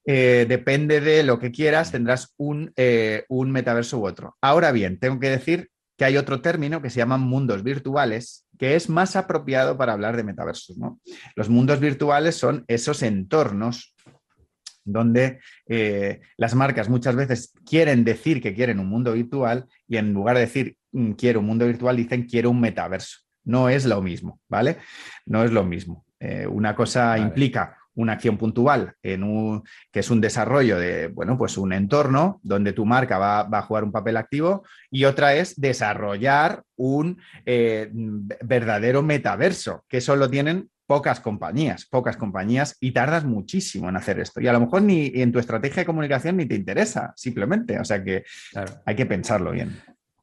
depende 0.05 1.01
de 1.01 1.23
lo 1.23 1.39
que 1.39 1.53
quieras, 1.53 1.93
tendrás 1.93 2.35
un, 2.37 2.75
un 3.29 3.53
metaverso 3.53 4.01
u 4.01 4.07
otro. 4.07 4.37
Ahora 4.41 4.73
bien, 4.73 4.99
tengo 4.99 5.21
que 5.21 5.31
decir 5.31 5.71
que 5.97 6.05
hay 6.05 6.17
otro 6.17 6.41
término 6.41 6.83
que 6.83 6.91
se 6.91 6.99
llama 6.99 7.17
mundos 7.17 7.63
virtuales, 7.63 8.47
que 8.59 8.75
es 8.75 8.89
más 8.89 9.17
apropiado 9.17 9.77
para 9.77 9.93
hablar 9.93 10.17
de 10.17 10.25
metaversos. 10.25 10.77
Los 11.37 11.49
mundos 11.49 11.81
virtuales 11.81 12.37
son 12.37 12.65
esos 12.69 13.03
entornos 13.03 13.95
donde 14.85 15.41
eh, 15.67 16.21
las 16.37 16.55
marcas 16.55 16.89
muchas 16.89 17.17
veces 17.17 17.53
quieren 17.65 18.05
decir 18.05 18.43
que 18.43 18.55
quieren 18.55 18.81
un 18.81 18.89
mundo 18.89 19.13
virtual 19.13 19.67
y 19.89 19.97
en 19.97 20.13
lugar 20.13 20.37
de 20.37 20.43
decir 20.43 20.77
mm, 20.93 21.13
quiero 21.13 21.41
un 21.41 21.47
mundo 21.47 21.67
virtual, 21.67 21.97
dicen 21.97 22.25
quiero 22.25 22.51
un 22.51 22.61
metaverso. 22.61 23.21
No 23.45 23.69
es 23.69 23.85
lo 23.85 24.01
mismo, 24.03 24.41
¿vale? 24.49 24.79
No 25.27 25.45
es 25.45 25.53
lo 25.53 25.65
mismo. 25.65 26.05
Eh, 26.19 26.47
una 26.47 26.75
cosa 26.75 27.19
implica 27.19 27.77
una 27.95 28.15
acción 28.15 28.37
puntual 28.37 28.95
en 29.03 29.23
un, 29.23 29.63
que 29.93 30.01
es 30.01 30.11
un 30.11 30.21
desarrollo 30.21 30.79
de, 30.79 31.09
bueno, 31.09 31.39
pues 31.39 31.57
un 31.57 31.73
entorno 31.73 32.41
donde 32.43 32.73
tu 32.73 32.85
marca 32.85 33.19
va, 33.19 33.41
a 33.41 33.63
jugar 33.63 33.85
un 33.85 33.93
papel 33.93 34.17
activo 34.17 34.65
y 34.91 35.05
otra 35.05 35.35
es 35.35 35.61
desarrollar 35.61 36.63
un 36.77 37.21
eh, 37.47 37.89
verdadero 37.93 39.03
metaverso, 39.03 39.85
que 39.89 39.99
eso 39.99 40.17
lo 40.17 40.29
tienen 40.29 40.71
pocas 40.87 41.21
compañías, 41.21 41.87
pocas 41.87 42.17
compañías 42.17 42.77
y 42.81 42.93
tardas 42.93 43.25
muchísimo 43.25 43.89
en 43.89 43.97
hacer 43.97 44.21
esto. 44.21 44.41
Y 44.41 44.49
a 44.49 44.53
lo 44.53 44.61
mejor 44.61 44.83
ni 44.83 45.11
en 45.15 45.33
tu 45.33 45.39
estrategia 45.39 45.83
de 45.83 45.87
comunicación 45.87 46.37
ni 46.37 46.47
te 46.47 46.55
interesa, 46.55 47.13
simplemente. 47.17 47.79
O 47.79 47.85
sea 47.85 48.03
que 48.05 48.25
hay 48.85 48.95
que 48.95 49.07
pensarlo 49.07 49.53
bien. 49.53 49.81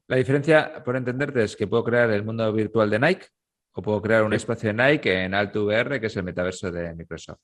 La 0.08 0.18
diferencia, 0.18 0.84
por 0.84 0.98
entenderte, 0.98 1.44
es 1.44 1.56
que 1.56 1.68
puedo 1.68 1.84
crear 1.84 2.12
el 2.12 2.24
mundo 2.24 2.52
virtual 2.54 2.90
de 2.90 3.00
Nike 3.00 3.28
o 3.74 3.82
puedo 3.82 4.02
crear 4.02 4.24
un 4.24 4.34
espacio 4.34 4.74
de 4.74 4.84
Nike 4.84 5.24
en 5.24 5.34
Alto 5.34 5.66
VR, 5.66 6.00
que 6.00 6.08
es 6.08 6.18
el 6.18 6.24
metaverso 6.24 6.70
de 6.70 6.94
Microsoft. 6.94 7.40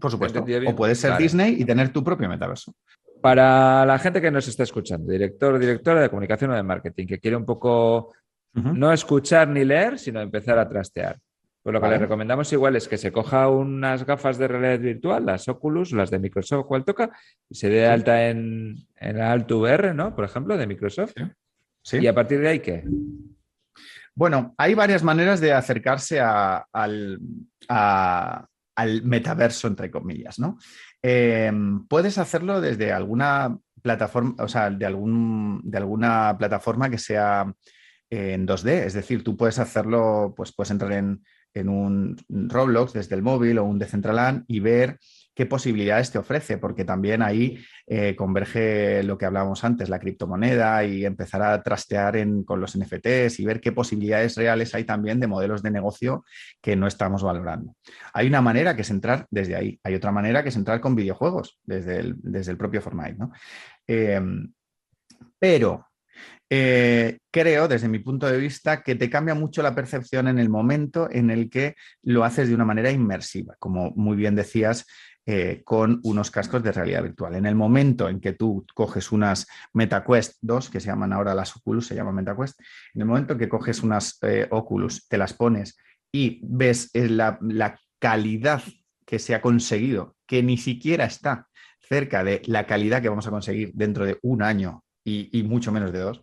Por 0.00 0.10
supuesto. 0.10 0.44
O 0.66 0.76
puedes 0.76 0.98
ser 0.98 1.16
Disney 1.16 1.56
y 1.58 1.64
tener 1.64 1.90
tu 1.90 2.02
propio 2.04 2.28
metaverso. 2.28 2.74
Para 3.20 3.84
la 3.84 3.98
gente 3.98 4.20
que 4.20 4.30
nos 4.30 4.46
está 4.46 4.62
escuchando, 4.62 5.10
director 5.10 5.54
o 5.54 5.58
directora 5.58 6.00
de 6.00 6.08
comunicación 6.08 6.52
o 6.52 6.54
de 6.54 6.62
marketing, 6.62 7.06
que 7.06 7.18
quiere 7.18 7.36
un 7.36 7.44
poco 7.44 8.12
no 8.54 8.92
escuchar 8.92 9.48
ni 9.48 9.64
leer, 9.64 9.98
sino 9.98 10.20
empezar 10.20 10.58
a 10.58 10.68
trastear. 10.68 11.18
Pues 11.62 11.74
lo 11.74 11.80
que 11.80 11.88
le 11.88 11.98
recomendamos 11.98 12.52
igual 12.52 12.76
es 12.76 12.88
que 12.88 12.96
se 12.96 13.12
coja 13.12 13.48
unas 13.48 14.06
gafas 14.06 14.38
de 14.38 14.48
realidad 14.48 14.78
virtual, 14.78 15.26
las 15.26 15.48
Oculus, 15.48 15.92
las 15.92 16.10
de 16.10 16.18
Microsoft, 16.18 16.66
cual 16.66 16.84
toca, 16.84 17.10
y 17.48 17.54
se 17.56 17.68
dé 17.68 17.86
alta 17.86 18.28
en, 18.28 18.76
en 18.96 19.20
Alto 19.20 19.58
VR, 19.58 19.92
¿no? 19.92 20.14
Por 20.14 20.24
ejemplo, 20.24 20.56
de 20.56 20.66
Microsoft. 20.66 21.12
Sí. 21.82 21.98
Y 21.98 22.06
a 22.06 22.14
partir 22.14 22.40
de 22.40 22.48
ahí, 22.48 22.60
¿qué? 22.60 22.84
Bueno, 24.14 24.54
hay 24.56 24.74
varias 24.74 25.02
maneras 25.02 25.40
de 25.40 25.52
acercarse 25.52 26.20
al, 26.20 27.20
al 28.78 29.02
metaverso, 29.02 29.66
entre 29.66 29.90
comillas, 29.90 30.38
¿no? 30.38 30.56
Eh, 31.02 31.50
puedes 31.88 32.16
hacerlo 32.16 32.60
desde 32.60 32.92
alguna 32.92 33.58
plataforma, 33.82 34.36
o 34.38 34.46
sea, 34.46 34.70
de, 34.70 34.86
algún, 34.86 35.60
de 35.64 35.78
alguna 35.78 36.36
plataforma 36.38 36.88
que 36.88 36.98
sea 36.98 37.52
en 38.08 38.46
2D, 38.46 38.84
es 38.86 38.94
decir, 38.94 39.24
tú 39.24 39.36
puedes 39.36 39.58
hacerlo, 39.58 40.32
pues 40.36 40.54
puedes 40.54 40.70
entrar 40.70 40.92
en, 40.92 41.24
en 41.54 41.68
un 41.68 42.16
Roblox 42.28 42.92
desde 42.92 43.16
el 43.16 43.22
móvil 43.22 43.58
o 43.58 43.64
un 43.64 43.80
Decentraland 43.80 44.44
y 44.46 44.60
ver 44.60 45.00
qué 45.38 45.46
posibilidades 45.46 46.10
te 46.10 46.18
ofrece, 46.18 46.58
porque 46.58 46.84
también 46.84 47.22
ahí 47.22 47.64
eh, 47.86 48.16
converge 48.16 49.04
lo 49.04 49.16
que 49.16 49.24
hablábamos 49.24 49.62
antes, 49.62 49.88
la 49.88 50.00
criptomoneda 50.00 50.82
y 50.82 51.04
empezar 51.04 51.44
a 51.44 51.62
trastear 51.62 52.16
con 52.44 52.60
los 52.60 52.76
NFTs 52.76 53.38
y 53.38 53.44
ver 53.44 53.60
qué 53.60 53.70
posibilidades 53.70 54.34
reales 54.34 54.74
hay 54.74 54.82
también 54.82 55.20
de 55.20 55.28
modelos 55.28 55.62
de 55.62 55.70
negocio 55.70 56.24
que 56.60 56.74
no 56.74 56.88
estamos 56.88 57.22
valorando. 57.22 57.76
Hay 58.14 58.26
una 58.26 58.40
manera 58.40 58.74
que 58.74 58.82
es 58.82 58.90
entrar 58.90 59.28
desde 59.30 59.54
ahí, 59.54 59.78
hay 59.84 59.94
otra 59.94 60.10
manera 60.10 60.42
que 60.42 60.48
es 60.48 60.56
entrar 60.56 60.80
con 60.80 60.96
videojuegos 60.96 61.60
desde 61.62 62.00
el, 62.00 62.16
desde 62.18 62.50
el 62.50 62.58
propio 62.58 62.82
Fortnite. 62.82 63.14
¿no? 63.14 63.30
Em, 63.86 64.52
pero 65.38 65.86
eh, 66.50 67.18
creo, 67.30 67.68
desde 67.68 67.86
mi 67.86 68.00
punto 68.00 68.26
de 68.26 68.38
vista, 68.38 68.82
que 68.82 68.96
te 68.96 69.08
cambia 69.08 69.36
mucho 69.36 69.62
la 69.62 69.76
percepción 69.76 70.26
en 70.26 70.40
el 70.40 70.48
momento 70.48 71.08
en 71.08 71.30
el 71.30 71.48
que 71.48 71.76
lo 72.02 72.24
haces 72.24 72.48
de 72.48 72.56
una 72.56 72.64
manera 72.64 72.90
inmersiva. 72.90 73.54
Como 73.60 73.92
muy 73.92 74.16
bien 74.16 74.34
decías, 74.34 74.84
eh, 75.30 75.60
con 75.62 76.00
unos 76.04 76.30
cascos 76.30 76.62
de 76.62 76.72
realidad 76.72 77.02
virtual. 77.02 77.34
En 77.34 77.44
el 77.44 77.54
momento 77.54 78.08
en 78.08 78.18
que 78.18 78.32
tú 78.32 78.64
coges 78.74 79.12
unas 79.12 79.46
MetaQuest 79.74 80.38
2, 80.40 80.70
que 80.70 80.80
se 80.80 80.86
llaman 80.86 81.12
ahora 81.12 81.34
las 81.34 81.54
Oculus, 81.54 81.86
se 81.86 81.94
llaman 81.94 82.14
MetaQuest, 82.14 82.58
en 82.94 83.02
el 83.02 83.06
momento 83.06 83.34
en 83.34 83.38
que 83.38 83.46
coges 83.50 83.82
unas 83.82 84.16
eh, 84.22 84.48
Oculus, 84.50 85.06
te 85.06 85.18
las 85.18 85.34
pones 85.34 85.76
y 86.10 86.40
ves 86.44 86.88
eh, 86.94 87.10
la, 87.10 87.38
calidad 87.98 88.62
que 89.04 89.18
se 89.18 89.34
ha 89.34 89.42
conseguido, 89.42 90.16
que 90.26 90.42
ni 90.42 90.56
siquiera 90.56 91.04
está 91.04 91.46
cerca 91.78 92.24
de 92.24 92.40
la 92.46 92.66
calidad 92.66 93.02
que 93.02 93.10
vamos 93.10 93.26
a 93.26 93.30
conseguir 93.30 93.72
dentro 93.74 94.06
de 94.06 94.18
un 94.22 94.42
año 94.42 94.82
y, 95.04 95.28
y 95.38 95.42
mucho 95.42 95.72
menos 95.72 95.92
de 95.92 95.98
dos, 95.98 96.22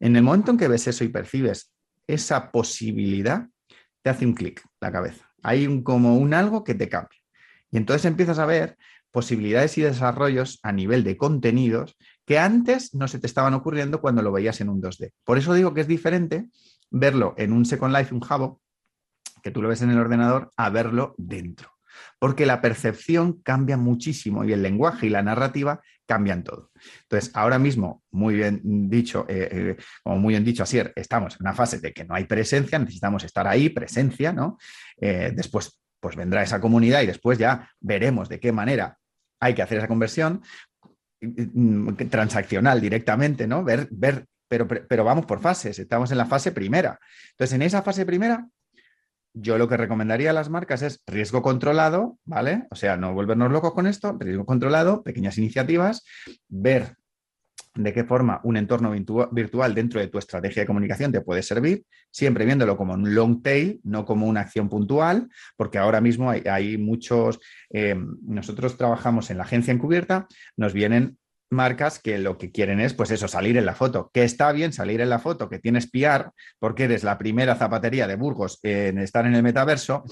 en 0.00 0.16
el 0.16 0.22
momento 0.22 0.52
en 0.52 0.56
que 0.56 0.68
ves 0.68 0.86
eso 0.86 1.04
y 1.04 1.08
percibes 1.08 1.74
esa 2.06 2.50
posibilidad, 2.50 3.46
te 4.00 4.08
hace 4.08 4.24
un 4.24 4.32
clic 4.32 4.64
la 4.80 4.90
cabeza. 4.90 5.30
Hay 5.42 5.66
un, 5.66 5.82
como 5.82 6.16
un 6.16 6.32
algo 6.32 6.64
que 6.64 6.74
te 6.74 6.88
cambia. 6.88 7.17
Y 7.70 7.76
entonces 7.76 8.04
empiezas 8.04 8.38
a 8.38 8.46
ver 8.46 8.76
posibilidades 9.10 9.78
y 9.78 9.82
desarrollos 9.82 10.60
a 10.62 10.72
nivel 10.72 11.04
de 11.04 11.16
contenidos 11.16 11.96
que 12.24 12.38
antes 12.38 12.94
no 12.94 13.08
se 13.08 13.18
te 13.18 13.26
estaban 13.26 13.54
ocurriendo 13.54 14.00
cuando 14.00 14.22
lo 14.22 14.32
veías 14.32 14.60
en 14.60 14.68
un 14.68 14.82
2D. 14.82 15.12
Por 15.24 15.38
eso 15.38 15.54
digo 15.54 15.72
que 15.72 15.80
es 15.80 15.88
diferente 15.88 16.46
verlo 16.90 17.34
en 17.38 17.52
un 17.52 17.64
Second 17.64 17.96
Life, 17.96 18.14
un 18.14 18.20
Jabo, 18.20 18.60
que 19.42 19.50
tú 19.50 19.62
lo 19.62 19.68
ves 19.68 19.82
en 19.82 19.90
el 19.90 19.98
ordenador, 19.98 20.50
a 20.56 20.68
verlo 20.70 21.14
dentro. 21.16 21.70
Porque 22.18 22.46
la 22.46 22.60
percepción 22.60 23.40
cambia 23.42 23.76
muchísimo 23.76 24.44
y 24.44 24.52
el 24.52 24.62
lenguaje 24.62 25.06
y 25.06 25.10
la 25.10 25.22
narrativa 25.22 25.80
cambian 26.06 26.42
todo. 26.42 26.70
Entonces, 27.02 27.30
ahora 27.34 27.58
mismo, 27.58 28.02
muy 28.10 28.34
bien 28.34 28.60
dicho, 28.88 29.26
eh, 29.28 29.48
eh, 29.50 29.76
como 30.02 30.18
muy 30.18 30.32
bien 30.32 30.44
dicho, 30.44 30.62
Asier, 30.62 30.92
estamos 30.96 31.34
en 31.34 31.40
una 31.40 31.54
fase 31.54 31.80
de 31.80 31.92
que 31.92 32.04
no 32.04 32.14
hay 32.14 32.24
presencia, 32.24 32.78
necesitamos 32.78 33.24
estar 33.24 33.46
ahí, 33.46 33.68
presencia, 33.68 34.32
¿no? 34.32 34.58
Eh, 35.00 35.32
después 35.34 35.78
pues 36.00 36.16
vendrá 36.16 36.42
esa 36.42 36.60
comunidad 36.60 37.02
y 37.02 37.06
después 37.06 37.38
ya 37.38 37.70
veremos 37.80 38.28
de 38.28 38.40
qué 38.40 38.52
manera 38.52 38.98
hay 39.40 39.54
que 39.54 39.62
hacer 39.62 39.78
esa 39.78 39.88
conversión 39.88 40.42
mm, 41.20 41.94
transaccional 42.10 42.80
directamente, 42.80 43.46
¿no? 43.46 43.64
Ver, 43.64 43.88
ver, 43.90 44.26
pero, 44.48 44.66
pero 44.66 45.04
vamos 45.04 45.26
por 45.26 45.40
fases, 45.40 45.78
estamos 45.78 46.10
en 46.10 46.18
la 46.18 46.26
fase 46.26 46.52
primera. 46.52 46.98
Entonces, 47.32 47.54
en 47.54 47.62
esa 47.62 47.82
fase 47.82 48.06
primera, 48.06 48.46
yo 49.34 49.58
lo 49.58 49.68
que 49.68 49.76
recomendaría 49.76 50.30
a 50.30 50.34
las 50.34 50.48
marcas 50.48 50.82
es 50.82 51.02
riesgo 51.06 51.42
controlado, 51.42 52.18
¿vale? 52.24 52.66
O 52.70 52.76
sea, 52.76 52.96
no 52.96 53.14
volvernos 53.14 53.52
locos 53.52 53.74
con 53.74 53.86
esto, 53.86 54.16
riesgo 54.18 54.46
controlado, 54.46 55.02
pequeñas 55.02 55.38
iniciativas, 55.38 56.04
ver 56.48 56.96
de 57.78 57.92
qué 57.92 58.04
forma 58.04 58.40
un 58.42 58.56
entorno 58.56 58.92
virtual 59.30 59.74
dentro 59.74 60.00
de 60.00 60.08
tu 60.08 60.18
estrategia 60.18 60.62
de 60.62 60.66
comunicación 60.66 61.12
te 61.12 61.20
puede 61.20 61.42
servir, 61.42 61.84
siempre 62.10 62.44
viéndolo 62.44 62.76
como 62.76 62.94
un 62.94 63.14
long 63.14 63.40
tail, 63.40 63.80
no 63.84 64.04
como 64.04 64.26
una 64.26 64.40
acción 64.40 64.68
puntual, 64.68 65.28
porque 65.56 65.78
ahora 65.78 66.00
mismo 66.00 66.30
hay, 66.30 66.76
muchos, 66.76 67.38
eh, 67.70 67.96
nosotros 68.22 68.76
trabajamos 68.76 69.30
en 69.30 69.38
la 69.38 69.44
agencia 69.44 69.72
encubierta, 69.72 70.26
nos 70.56 70.72
vienen 70.72 71.18
marcas 71.50 72.00
que 72.00 72.18
lo 72.18 72.36
que 72.36 72.50
quieren 72.50 72.80
es, 72.80 72.94
pues 72.94 73.12
eso, 73.12 73.28
salir 73.28 73.56
en 73.56 73.64
la 73.64 73.74
foto, 73.74 74.10
que 74.12 74.24
está 74.24 74.50
bien 74.50 74.72
salir 74.72 75.00
en 75.00 75.08
la 75.08 75.20
foto, 75.20 75.48
que 75.48 75.60
tienes 75.60 75.88
PR, 75.88 76.32
porque 76.58 76.84
eres 76.84 77.04
la 77.04 77.16
primera 77.16 77.54
zapatería 77.54 78.08
de 78.08 78.16
Burgos 78.16 78.58
en 78.64 78.98
estar 78.98 79.24
en 79.24 79.34
el 79.34 79.42
metaverso, 79.44 80.04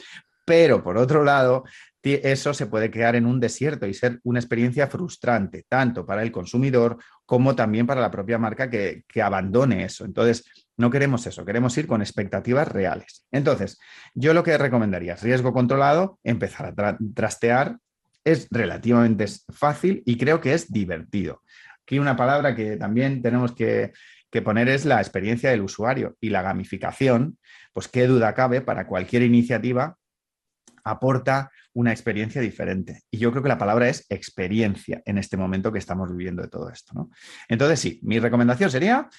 pero 0.46 0.82
por 0.84 0.96
otro 0.96 1.24
lado, 1.24 1.64
eso 2.02 2.54
se 2.54 2.66
puede 2.66 2.90
quedar 2.90 3.16
en 3.16 3.26
un 3.26 3.40
desierto 3.40 3.86
y 3.86 3.94
ser 3.94 4.20
una 4.22 4.38
experiencia 4.38 4.86
frustrante, 4.86 5.64
tanto 5.68 6.06
para 6.06 6.22
el 6.22 6.30
consumidor 6.30 6.98
como 7.24 7.56
también 7.56 7.86
para 7.86 8.00
la 8.00 8.10
propia 8.10 8.38
marca 8.38 8.70
que, 8.70 9.02
que 9.08 9.22
abandone 9.22 9.84
eso. 9.84 10.04
Entonces, 10.04 10.44
no 10.76 10.90
queremos 10.90 11.26
eso, 11.26 11.44
queremos 11.44 11.76
ir 11.78 11.86
con 11.86 12.02
expectativas 12.02 12.68
reales. 12.68 13.24
Entonces, 13.32 13.78
yo 14.14 14.34
lo 14.34 14.42
que 14.42 14.56
recomendaría 14.56 15.14
es 15.14 15.22
riesgo 15.22 15.52
controlado, 15.52 16.18
empezar 16.22 16.74
a 16.78 16.96
trastear 17.14 17.78
es 18.26 18.48
relativamente 18.50 19.24
fácil 19.52 20.02
y 20.04 20.18
creo 20.18 20.40
que 20.40 20.52
es 20.52 20.70
divertido. 20.72 21.42
Aquí 21.82 22.00
una 22.00 22.16
palabra 22.16 22.56
que 22.56 22.76
también 22.76 23.22
tenemos 23.22 23.52
que, 23.54 23.92
poner 24.44 24.68
es 24.68 24.84
la 24.84 25.00
experiencia 25.00 25.48
del 25.48 25.62
usuario 25.62 26.14
y 26.20 26.28
la 26.28 26.42
gamificación, 26.42 27.38
pues 27.72 27.88
qué 27.88 28.06
duda 28.06 28.34
cabe 28.34 28.60
para 28.60 28.86
cualquier 28.86 29.22
iniciativa 29.22 29.96
aporta 30.84 31.50
una 31.76 31.92
experiencia 31.92 32.40
diferente. 32.40 33.02
Y 33.10 33.18
yo 33.18 33.30
creo 33.30 33.42
que 33.42 33.50
la 33.50 33.58
palabra 33.58 33.88
es 33.88 34.06
experiencia 34.08 35.02
en 35.04 35.18
este 35.18 35.36
momento 35.36 35.70
que 35.70 35.78
estamos 35.78 36.10
viviendo 36.10 36.42
de 36.42 36.48
todo 36.48 36.70
esto. 36.70 37.10
Entonces, 37.48 37.78
sí, 37.78 38.00
mi 38.02 38.18
recomendación 38.18 38.70
sería 38.70 39.10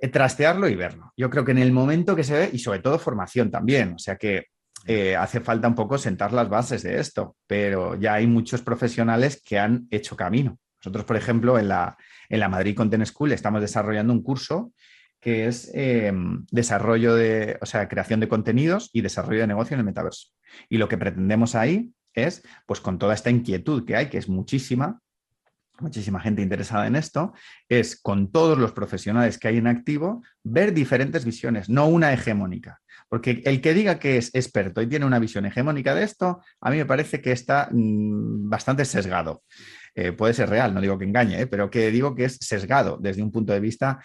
eh, 0.00 0.08
trastearlo 0.08 0.68
y 0.68 0.74
verlo. 0.74 1.12
Yo 1.16 1.30
creo 1.30 1.44
que 1.44 1.52
en 1.52 1.58
el 1.58 1.70
momento 1.70 2.16
que 2.16 2.24
se 2.24 2.34
ve, 2.34 2.50
y 2.52 2.58
sobre 2.58 2.80
todo 2.80 2.98
formación 2.98 3.52
también, 3.52 3.94
o 3.94 3.98
sea 3.98 4.16
que 4.16 4.46
eh, 4.86 5.14
hace 5.14 5.38
falta 5.40 5.68
un 5.68 5.76
poco 5.76 5.98
sentar 5.98 6.32
las 6.32 6.48
bases 6.48 6.82
de 6.82 6.98
esto, 6.98 7.36
pero 7.46 7.94
ya 7.94 8.14
hay 8.14 8.26
muchos 8.26 8.62
profesionales 8.62 9.40
que 9.44 9.56
han 9.56 9.86
hecho 9.92 10.16
camino. 10.16 10.58
Nosotros, 10.80 11.04
por 11.04 11.16
ejemplo, 11.16 11.60
en 11.60 11.68
la, 11.68 11.96
en 12.28 12.40
la 12.40 12.48
Madrid 12.48 12.74
Content 12.74 13.06
School 13.06 13.30
estamos 13.30 13.60
desarrollando 13.60 14.12
un 14.12 14.22
curso 14.22 14.72
que 15.20 15.46
es 15.46 15.70
em, 15.74 16.44
desarrollo 16.50 17.14
de, 17.14 17.56
o 17.60 17.66
sea, 17.66 17.88
creación 17.88 18.18
de 18.18 18.28
contenidos 18.28 18.90
y 18.92 19.00
desarrollo 19.00 19.42
de 19.42 19.46
negocio 19.46 19.74
en 19.74 19.80
el 19.80 19.86
metaverso. 19.86 20.28
Y 20.68 20.78
lo 20.78 20.88
que 20.88 20.98
pretendemos 20.98 21.54
ahí 21.54 21.92
es, 22.14 22.42
pues 22.66 22.80
con 22.80 22.98
toda 22.98 23.14
esta 23.14 23.30
inquietud 23.30 23.84
que 23.84 23.96
hay, 23.96 24.08
que 24.08 24.18
es 24.18 24.28
muchísima, 24.28 25.00
muchísima 25.80 26.20
gente 26.20 26.42
interesada 26.42 26.86
en 26.86 26.96
esto, 26.96 27.34
es 27.68 28.00
con 28.00 28.32
todos 28.32 28.58
los 28.58 28.72
profesionales 28.72 29.38
que 29.38 29.48
hay 29.48 29.58
en 29.58 29.66
activo, 29.66 30.22
ver 30.42 30.72
diferentes 30.72 31.24
visiones, 31.24 31.68
no 31.68 31.86
una 31.86 32.12
hegemónica. 32.12 32.80
Porque 33.08 33.42
el 33.44 33.60
que 33.60 33.74
diga 33.74 33.98
que 33.98 34.16
es 34.16 34.34
experto 34.34 34.82
y 34.82 34.88
tiene 34.88 35.04
una 35.04 35.18
visión 35.18 35.46
hegemónica 35.46 35.94
de 35.94 36.02
esto, 36.02 36.40
a 36.60 36.70
mí 36.70 36.76
me 36.78 36.86
parece 36.86 37.20
que 37.20 37.32
está 37.32 37.68
mm, 37.70 38.48
bastante 38.48 38.84
sesgado. 38.84 39.42
Eh, 39.94 40.12
puede 40.12 40.34
ser 40.34 40.50
real, 40.50 40.74
no 40.74 40.80
digo 40.80 40.98
que 40.98 41.04
engañe, 41.04 41.40
¿eh? 41.40 41.46
pero 41.46 41.70
que 41.70 41.90
digo 41.90 42.14
que 42.14 42.24
es 42.24 42.36
sesgado 42.40 42.98
desde 43.00 43.22
un 43.22 43.32
punto 43.32 43.52
de 43.52 43.60
vista 43.60 44.00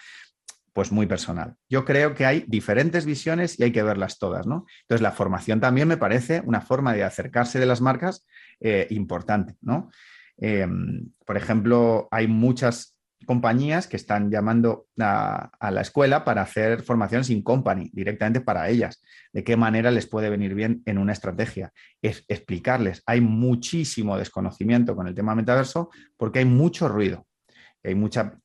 pues 0.72 0.90
muy 0.92 1.06
personal. 1.06 1.56
Yo 1.68 1.84
creo 1.84 2.14
que 2.14 2.26
hay 2.26 2.44
diferentes 2.48 3.04
visiones 3.04 3.58
y 3.58 3.64
hay 3.64 3.72
que 3.72 3.82
verlas 3.82 4.18
todas, 4.18 4.46
¿no? 4.46 4.66
Entonces, 4.82 5.02
la 5.02 5.12
formación 5.12 5.60
también 5.60 5.88
me 5.88 5.96
parece 5.96 6.42
una 6.44 6.60
forma 6.60 6.94
de 6.94 7.04
acercarse 7.04 7.58
de 7.58 7.66
las 7.66 7.80
marcas 7.80 8.26
eh, 8.60 8.86
importante, 8.90 9.56
¿no? 9.60 9.90
Em, 10.38 11.10
por 11.26 11.36
ejemplo, 11.36 12.08
hay 12.10 12.26
muchas 12.26 12.96
compañías 13.26 13.86
que 13.86 13.96
están 13.96 14.30
llamando 14.30 14.86
a, 14.98 15.50
la 15.70 15.80
escuela 15.80 16.24
para 16.24 16.42
hacer 16.42 16.82
formaciones 16.82 17.30
in 17.30 17.42
company, 17.42 17.90
directamente 17.92 18.40
para 18.40 18.68
ellas. 18.68 19.02
De 19.32 19.44
qué 19.44 19.56
manera 19.56 19.90
les 19.90 20.06
puede 20.06 20.30
venir 20.30 20.54
bien 20.54 20.82
en 20.86 20.98
una 20.98 21.12
estrategia. 21.12 21.72
Es 22.00 22.24
explicarles. 22.28 23.02
Hay 23.06 23.20
muchísimo 23.20 24.16
desconocimiento 24.18 24.96
con 24.96 25.06
el 25.06 25.14
tema 25.14 25.34
metaverso 25.34 25.90
porque 26.16 26.40
hay 26.40 26.44
mucho 26.44 26.88
ruido. 26.88 27.26
Hay 27.84 27.94
mucha, 27.94 28.38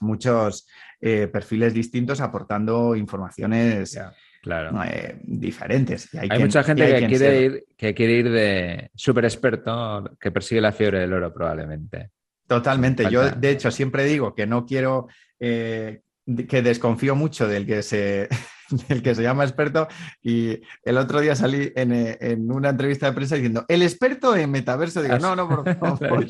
muchos 0.00 0.66
eh, 1.00 1.28
perfiles 1.28 1.72
distintos 1.72 2.20
aportando 2.20 2.94
informaciones 2.96 3.98
claro. 4.42 4.82
Eh, 4.84 5.18
diferentes. 5.22 6.08
hay, 6.14 6.38
mucha 6.38 6.62
gente 6.62 6.86
que, 6.86 7.06
quiere 7.06 7.40
ir, 7.42 7.64
que 7.76 7.94
quiere 7.94 8.12
ir 8.14 8.30
de 8.30 8.90
súper 8.94 9.24
experto 9.24 10.16
que 10.20 10.30
persigue 10.30 10.60
la 10.60 10.72
fiebre 10.72 11.00
del 11.00 11.12
oro 11.12 11.32
probablemente. 11.32 12.10
Totalmente. 12.46 13.08
Yo, 13.10 13.30
de 13.30 13.50
hecho, 13.50 13.70
siempre 13.70 14.04
digo 14.04 14.34
que 14.34 14.46
no 14.46 14.66
quiero, 14.66 15.06
eh, 15.38 16.00
que 16.48 16.62
desconfío 16.62 17.14
mucho 17.14 17.46
del 17.46 17.64
que 17.64 17.82
se 17.82 18.28
el 18.88 19.02
que 19.02 19.14
se 19.14 19.22
llama 19.22 19.44
experto, 19.44 19.88
y 20.22 20.60
el 20.84 20.98
otro 20.98 21.20
día 21.20 21.34
salí 21.34 21.72
en, 21.74 22.50
una 22.50 22.70
entrevista 22.70 23.06
de 23.06 23.12
prensa 23.12 23.36
diciendo, 23.36 23.64
el 23.68 23.82
experto 23.82 24.36
en 24.36 24.50
metaverso, 24.50 25.02
digo, 25.02 25.18
no, 25.18 25.36
no, 25.36 25.48
por 25.48 25.64
favor, 25.78 26.26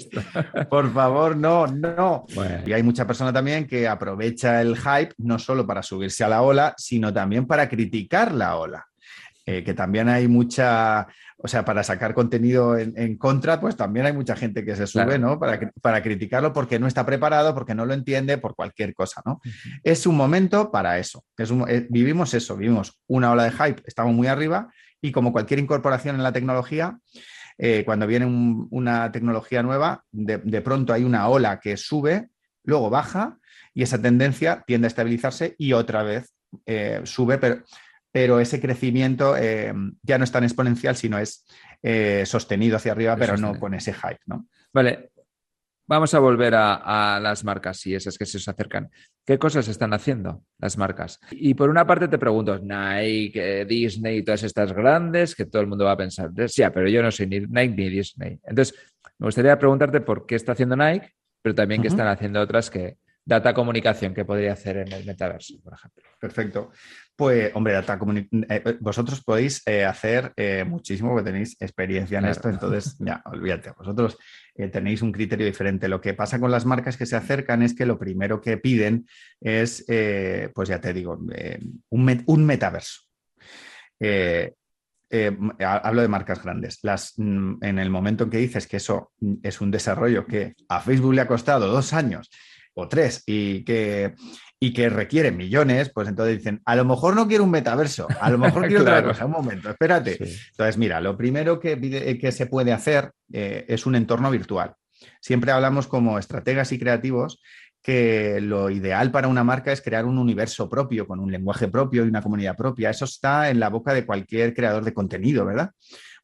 por 0.68 0.92
favor, 0.92 1.37
no, 1.37 1.66
no. 1.66 2.26
Y 2.66 2.72
hay 2.72 2.83
mucha 2.83 3.07
persona 3.07 3.33
también 3.33 3.66
que 3.66 3.88
aprovecha 3.88 4.61
el 4.61 4.76
hype 4.76 5.14
no 5.18 5.38
solo 5.38 5.66
para 5.66 5.83
subirse 5.83 6.24
a 6.24 6.29
la 6.29 6.42
ola, 6.42 6.74
sino 6.76 7.12
también 7.12 7.46
para 7.46 7.68
criticar 7.68 8.33
la 8.33 8.57
ola. 8.57 8.87
Eh, 9.46 9.64
que 9.64 9.74
también 9.74 10.09
hay 10.09 10.29
mucha, 10.29 11.09
o 11.42 11.48
sea, 11.48 11.64
para 11.64 11.83
sacar 11.83 12.14
contenido 12.14 12.76
en, 12.76 13.16
contra, 13.16 13.61
pues 13.61 13.76
también 13.76 14.05
hay 14.05 14.12
mucha 14.12 14.37
gente 14.37 14.64
que 14.64 14.76
se 14.76 14.87
sube, 14.87 15.18
¿no? 15.18 15.38
Para, 15.38 15.72
para, 15.81 16.03
criticarlo 16.03 16.53
porque 16.53 16.79
no 16.79 16.87
está 16.87 17.07
preparado, 17.07 17.55
porque 17.55 17.74
no 17.74 17.87
lo 17.87 17.94
entiende, 17.94 18.37
por 18.37 18.55
cualquier 18.55 18.94
cosa, 18.94 19.22
¿no? 19.24 19.40
Es 19.83 20.07
un 20.07 20.16
momento 20.16 20.70
para 20.70 20.98
eso. 20.98 21.24
Es 21.38 21.50
eh, 21.68 21.87
vivimos 21.88 22.35
eso, 22.35 22.57
vivimos 22.57 23.00
una 23.07 23.33
ola 23.33 23.44
de 23.44 23.53
hype, 23.53 23.83
estamos 23.87 24.14
muy 24.14 24.26
arriba 24.26 24.68
y 25.00 25.12
como 25.12 25.33
cualquier 25.33 25.61
incorporación 25.61 26.16
en 26.16 26.22
la 26.22 26.33
tecnología, 26.33 26.98
eh, 27.57 27.85
cuando 27.87 28.07
viene 28.07 28.26
una 28.26 29.11
tecnología 29.11 29.62
nueva, 29.62 30.05
de, 30.11 30.38
de 30.38 30.61
pronto 30.61 30.92
hay 30.92 31.05
una 31.05 31.29
ola 31.29 31.59
que 31.59 31.76
sube, 31.79 32.29
luego 32.64 32.90
baja 32.90 33.38
y 33.72 33.83
esa 33.83 34.00
tendencia 34.00 34.62
tiende 34.66 34.87
a 34.87 34.88
estabilizarse 34.88 35.55
y 35.57 35.72
otra 35.72 36.03
vez 36.03 36.35
sube, 37.05 37.38
pero 37.38 37.62
pero 38.12 38.40
ese 38.40 38.61
crecimiento 38.61 39.37
eh, 39.37 39.73
ya 40.03 40.18
no 40.18 40.25
es 40.25 40.33
tan 40.33 40.44
exponencial, 40.44 40.96
sino 40.96 41.18
es 41.18 41.46
eh, 41.83 42.25
sostenido 42.27 42.77
hacia 42.77 42.92
arriba, 42.92 43.16
pero 43.16 43.37
no 43.37 43.59
con 43.59 43.75
ese 43.75 43.92
hype. 43.92 44.20
¿no? 44.27 44.46
Vale, 44.73 45.11
vamos 45.87 46.12
a 46.14 46.18
volver 46.18 46.55
a, 46.57 47.20
las 47.23 47.44
marcas 47.44 47.87
y 47.87 47.94
esas 47.94 48.18
que 48.18 48.27
se 48.27 48.38
os 48.38 48.49
acercan. 48.49 48.90
¿Qué 49.25 49.38
cosas 49.38 49.68
están 49.68 49.92
haciendo 49.92 50.42
las 50.59 50.77
marcas? 50.77 51.20
Y 51.31 51.55
por 51.55 51.70
una 51.70 51.87
parte 51.87 52.09
te 52.09 52.18
pregunto, 52.18 52.59
Nike, 52.59 53.64
Disney 53.64 54.18
y 54.18 54.23
todas 54.23 54.42
estas 54.42 54.73
grandes, 54.73 55.35
que 55.35 55.46
todo 55.46 55.62
el 55.62 55.68
mundo 55.68 55.85
va 55.85 55.92
a 55.92 55.96
pensar, 55.96 56.31
sí, 56.49 56.62
pero 56.73 56.88
yo 56.88 57.03
no 57.03 57.11
soy 57.11 57.27
ni 57.27 57.40
Nike 57.40 57.75
ni 57.77 57.88
Disney. 57.90 58.40
Entonces, 58.44 58.75
me 59.18 59.27
gustaría 59.27 59.59
preguntarte 59.59 60.01
por 60.01 60.27
qué 60.27 60.35
está 60.35 60.53
haciendo 60.53 60.77
Nike, 60.77 61.12
pero 61.42 61.55
también 61.55 61.83
qué 61.83 61.88
están 61.88 62.09
haciendo 62.09 62.40
otras 62.40 62.70
que, 62.70 62.96
data 63.31 63.55
comunicación 63.55 64.12
que 64.12 64.25
podría 64.25 64.55
hacer 64.55 64.79
en 64.79 64.93
el 64.93 65.07
metaverso, 65.07 65.55
por 65.62 65.75
ejemplo. 65.75 66.03
Perfecto. 66.19 66.73
Pues, 67.14 67.53
hombre, 67.55 67.75
data 67.75 67.97
eh, 68.49 68.77
vosotros 68.81 69.23
podéis 69.23 69.62
eh, 69.66 69.85
hacer 69.85 70.33
eh, 70.37 70.64
muchísimo 70.66 71.11
porque 71.11 71.31
tenéis 71.31 71.57
experiencia 71.61 72.19
en 72.19 72.25
esto, 72.25 72.49
entonces 72.49 72.97
ya, 72.99 73.23
olvídate, 73.27 73.71
vosotros 73.71 74.19
tenéis 74.73 75.01
un 75.01 75.12
criterio 75.12 75.47
diferente. 75.47 75.87
Lo 75.87 76.01
que 76.01 76.12
pasa 76.12 76.40
con 76.40 76.51
las 76.51 76.66
marcas 76.66 76.97
que 76.97 77.07
se 77.07 77.14
acercan 77.14 77.62
es 77.62 77.75
que 77.75 77.87
lo 77.87 77.99
primero 77.99 78.40
que 78.40 78.59
piden 78.59 79.07
es, 79.40 79.87
pues 80.53 80.69
ya 80.69 80.81
te 80.81 80.93
digo, 80.93 81.19
un, 81.88 82.25
un, 82.27 82.45
metaverso. 82.45 83.03
hablo 85.61 86.03
de 86.03 86.09
marcas 86.09 86.43
grandes. 86.43 86.81
Las, 86.83 87.14
mm, 87.16 87.62
en 87.62 87.79
el 87.79 87.90
momento 87.90 88.25
en 88.25 88.31
que 88.31 88.38
dices 88.38 88.66
que 88.66 88.79
eso 88.79 89.12
es 89.43 89.61
un 89.61 89.71
desarrollo 89.71 90.27
que 90.27 90.57
a 90.69 90.81
Facebook 90.81 91.14
le 91.14 91.23
ha 91.23 91.29
costado 91.29 91.69
dos 91.69 91.95
años 91.95 92.29
o 92.74 92.88
tres 92.88 93.22
y 93.26 93.64
que, 93.64 94.14
y 94.59 94.72
que 94.72 94.88
requiere 94.88 95.33
millones, 95.33 95.90
pues 95.94 96.09
entonces 96.09 96.38
dicen, 96.38 96.61
a 96.64 96.76
lo 96.76 96.85
mejor 96.85 97.14
no 97.14 97.26
quiero 97.26 97.44
un 97.44 97.50
metaverso, 97.50 98.06
a 98.20 98.30
lo 98.30 98.38
mejor 98.38 98.66
quiero 98.68 98.83
otra 98.83 99.02
cosa, 99.02 99.26
un 99.26 99.33
momento, 99.33 99.70
espérate. 99.70 100.18
Entonces, 100.50 100.78
mira, 100.78 101.00
lo 101.00 101.16
primero 101.16 101.59
que, 101.59 102.18
que 102.20 102.33
se 102.33 102.46
puede 102.46 102.72
hacer 102.72 103.11
eh, 103.33 103.64
es 103.68 103.87
un 103.87 103.94
entorno 103.94 104.30
virtual. 104.30 104.74
Siempre 105.20 105.52
hablamos 105.52 105.87
como 105.87 106.18
estrategas 106.18 106.72
y 106.72 106.78
creativos 106.78 107.40
que 107.83 108.40
lo 108.42 108.68
ideal 108.68 109.11
para 109.11 109.28
una 109.28 109.44
marca 109.44 109.72
es 109.72 109.80
crear 109.80 110.04
un 110.04 110.18
universo 110.18 110.68
propio, 110.68 111.06
con 111.06 111.18
un 111.18 111.33
lenguaje 111.33 111.68
propio 111.68 112.04
y 112.04 112.09
una 112.09 112.22
comunidad 112.22 112.56
propia. 112.56 112.90
Eso 112.90 113.06
está 113.06 113.48
en 113.50 113.59
la 113.59 113.70
boca 113.70 113.94
de 113.94 114.04
cualquier 114.04 114.54
creador 114.54 114.85
de 114.85 114.92
contenido, 114.92 115.46
¿verdad? 115.46 115.70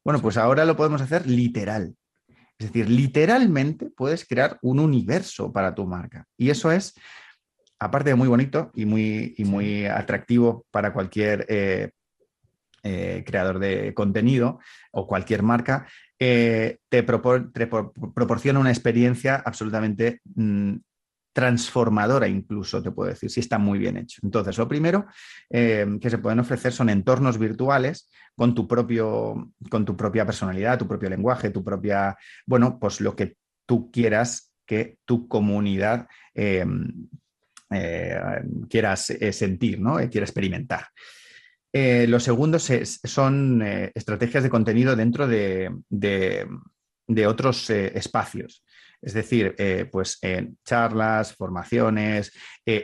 Bueno, 0.03 0.21
pues 0.21 0.37
ahora 0.37 0.65
lo 0.65 0.77
podemos 0.77 1.01
hacer 1.01 1.25
literal. 1.25 1.95
Es 2.59 2.67
decir, 2.67 2.89
literalmente 2.89 3.89
puedes 3.95 4.25
crear 4.25 4.57
un 4.61 4.79
universo 4.79 5.51
para 5.51 5.75
tu 5.75 5.85
marca. 5.85 6.25
Y 6.37 6.49
eso 6.49 6.71
es, 6.71 6.95
aparte 7.79 8.09
de 8.09 8.15
muy 8.15 8.27
bonito 8.27 8.71
y 8.73 8.85
muy, 8.85 9.35
muy 9.39 9.85
atractivo 9.85 10.65
para 10.71 10.91
cualquier 10.91 11.45
eh, 11.49 11.91
eh, 12.83 13.23
creador 13.25 13.59
de 13.59 13.93
contenido 13.93 14.59
o 14.91 15.05
cualquier 15.05 15.43
marca, 15.43 15.87
te, 16.17 16.79
proporciona 17.03 18.59
una 18.59 18.71
experiencia 18.71 19.35
absolutamente 19.35 20.21
mm, 20.35 20.77
transformadora 21.37 22.27
incluso, 22.27 22.81
te 22.81 22.89
puedo 22.89 23.11
decir, 23.11 23.29
si 23.29 23.41
está 23.41 23.59
muy 23.59 23.77
bien 23.77 23.95
hecho. 23.95 24.21
Entonces, 24.23 24.57
lo 24.57 24.67
primero 24.67 25.05
que 25.47 26.09
se 26.09 26.17
pueden 26.17 26.39
ofrecer 26.39 26.73
son 26.73 26.89
entornos 26.89 27.37
virtuales 27.37 28.09
con 28.35 28.55
tu, 28.55 28.67
propio, 28.67 29.51
con 29.69 29.85
tu 29.85 29.95
propia 29.95 30.25
personalidad, 30.25 30.79
tu 30.79 30.87
propio 30.87 31.11
lenguaje, 31.11 31.51
tu 31.51 31.63
propia, 31.63 32.17
bueno, 32.47 32.79
pues 32.79 33.01
lo 33.01 33.15
que 33.15 33.35
tú 33.67 33.91
quieras 33.91 34.51
que 34.65 34.97
tu 35.05 35.27
comunidad 35.27 36.07
em, 36.33 37.07
eh, 37.69 38.19
quieras 38.67 39.11
eh, 39.11 39.31
sentir, 39.31 39.79
¿no? 39.79 39.99
Eh, 39.99 40.09
quiera 40.09 40.25
experimentar. 40.25 40.87
lo 41.73 42.19
segundo 42.19 42.57
son 42.57 43.61
estrategias 43.93 44.41
de 44.41 44.49
contenido 44.49 44.95
dentro 44.95 45.27
de, 45.27 45.71
otros 47.27 47.69
espacios. 47.69 48.63
Es 49.01 49.13
decir, 49.13 49.55
pues 49.91 50.19
charlas, 50.65 51.35
formaciones, 51.35 52.31